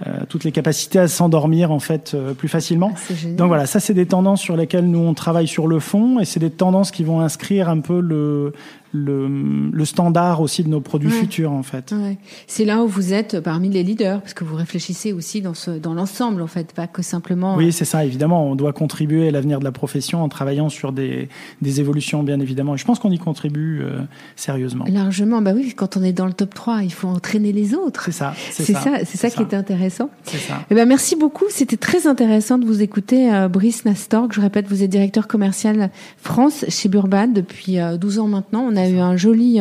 euh, 0.00 0.04
euh, 0.06 0.24
toutes 0.28 0.44
les 0.44 0.52
capacités 0.52 0.98
à 0.98 1.08
s'endormir 1.08 1.70
en 1.70 1.78
fait 1.78 2.12
euh, 2.14 2.34
plus 2.34 2.48
facilement. 2.48 2.92
Ah. 2.94 3.26
Donc 3.36 3.48
voilà, 3.48 3.66
ça 3.66 3.78
c'est 3.80 3.94
des 3.94 4.06
tendances 4.06 4.40
sur 4.40 4.56
lesquelles 4.56 4.88
nous 4.88 4.98
on 4.98 5.14
travaille 5.14 5.46
sur 5.48 5.66
le 5.66 5.78
fond 5.78 6.18
et 6.18 6.24
c'est 6.24 6.40
des 6.40 6.50
tendances 6.50 6.90
qui 6.90 7.04
vont 7.04 7.20
inscrire 7.20 7.68
un 7.68 7.80
peu 7.80 8.00
le 8.00 8.52
le, 8.92 9.26
le 9.72 9.84
standard 9.84 10.40
aussi 10.40 10.62
de 10.62 10.68
nos 10.68 10.80
produits 10.80 11.08
Ouais. 11.10 11.18
futurs 11.20 11.50
en 11.52 11.62
fait. 11.62 11.92
Ouais. 11.92 12.18
C'est 12.46 12.64
là 12.64 12.82
où 12.82 12.86
vous 12.86 13.12
êtes 13.14 13.40
parmi 13.40 13.70
les 13.70 13.82
leaders, 13.82 14.20
parce 14.20 14.34
que 14.34 14.44
vous 14.44 14.54
réfléchissez 14.54 15.12
aussi 15.12 15.40
dans, 15.40 15.54
ce, 15.54 15.70
dans 15.70 15.94
l'ensemble, 15.94 16.42
en 16.42 16.46
fait, 16.46 16.72
pas 16.74 16.86
que 16.86 17.02
simplement. 17.02 17.56
Oui, 17.56 17.72
c'est 17.72 17.84
ça, 17.86 18.04
évidemment. 18.04 18.46
On 18.46 18.54
doit 18.54 18.72
contribuer 18.72 19.28
à 19.28 19.30
l'avenir 19.30 19.58
de 19.60 19.64
la 19.64 19.72
profession 19.72 20.22
en 20.22 20.28
travaillant 20.28 20.68
sur 20.68 20.92
des, 20.92 21.28
des 21.62 21.80
évolutions, 21.80 22.22
bien 22.22 22.38
évidemment. 22.38 22.74
Et 22.74 22.78
je 22.78 22.84
pense 22.84 22.98
qu'on 22.98 23.10
y 23.10 23.18
contribue 23.18 23.80
euh, 23.82 24.00
sérieusement. 24.36 24.84
Largement, 24.88 25.40
bah 25.40 25.52
oui, 25.54 25.72
quand 25.74 25.96
on 25.96 26.02
est 26.02 26.12
dans 26.12 26.26
le 26.26 26.34
top 26.34 26.52
3, 26.54 26.82
il 26.82 26.92
faut 26.92 27.08
entraîner 27.08 27.52
les 27.52 27.74
autres. 27.74 28.04
C'est 28.04 28.12
ça, 28.12 28.34
c'est 28.50 28.64
ça. 28.64 28.80
ça, 28.80 28.90
c'est 29.04 29.16
ça 29.16 29.30
qui 29.30 29.40
est 29.40 29.54
intéressant. 29.54 29.91
Intéressant. 29.92 30.10
C'est 30.24 30.38
ça. 30.38 30.64
Eh 30.70 30.74
ben, 30.74 30.86
merci 30.86 31.16
beaucoup. 31.16 31.44
C'était 31.50 31.76
très 31.76 32.06
intéressant 32.06 32.58
de 32.58 32.66
vous 32.66 32.82
écouter, 32.82 33.32
euh, 33.32 33.48
Brice 33.48 33.84
Nastorg. 33.84 34.32
Je 34.32 34.40
répète, 34.40 34.66
vous 34.68 34.82
êtes 34.82 34.90
directeur 34.90 35.28
commercial 35.28 35.90
France 36.18 36.64
chez 36.68 36.88
Burban 36.88 37.28
depuis 37.28 37.78
12 37.98 38.18
ans 38.18 38.28
maintenant. 38.28 38.66
On 38.68 38.76
a 38.76 38.88
eu 38.88 38.98
un 38.98 39.16
joli 39.16 39.60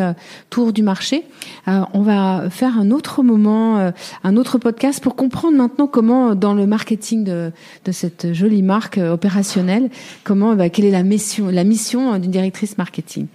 tour 0.49 0.73
du 0.73 0.83
marché. 0.83 1.23
on 1.67 2.01
va 2.01 2.49
faire 2.49 2.77
un 2.77 2.91
autre 2.91 3.23
moment, 3.23 3.91
un 4.23 4.37
autre 4.37 4.57
podcast 4.57 5.01
pour 5.01 5.15
comprendre 5.15 5.57
maintenant 5.57 5.87
comment, 5.87 6.35
dans 6.35 6.53
le 6.53 6.67
marketing 6.67 7.23
de, 7.23 7.51
de 7.85 7.91
cette 7.91 8.33
jolie 8.33 8.61
marque 8.61 8.97
opérationnelle, 8.97 9.89
comment, 10.23 10.55
bah, 10.55 10.69
quelle 10.69 10.85
est 10.85 10.91
la 10.91 11.03
mission, 11.03 11.47
la 11.47 11.63
mission 11.63 12.17
d'une 12.19 12.31
directrice 12.31 12.77
marketing. 12.77 13.27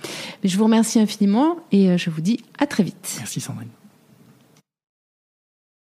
Mais 0.42 0.48
je 0.48 0.56
vous 0.56 0.64
remercie 0.64 1.00
infiniment 1.00 1.56
et 1.72 1.98
je 1.98 2.10
vous 2.10 2.20
dis 2.20 2.40
à 2.58 2.66
très 2.66 2.82
vite. 2.82 3.16
Merci 3.18 3.40
Sandrine. 3.40 3.75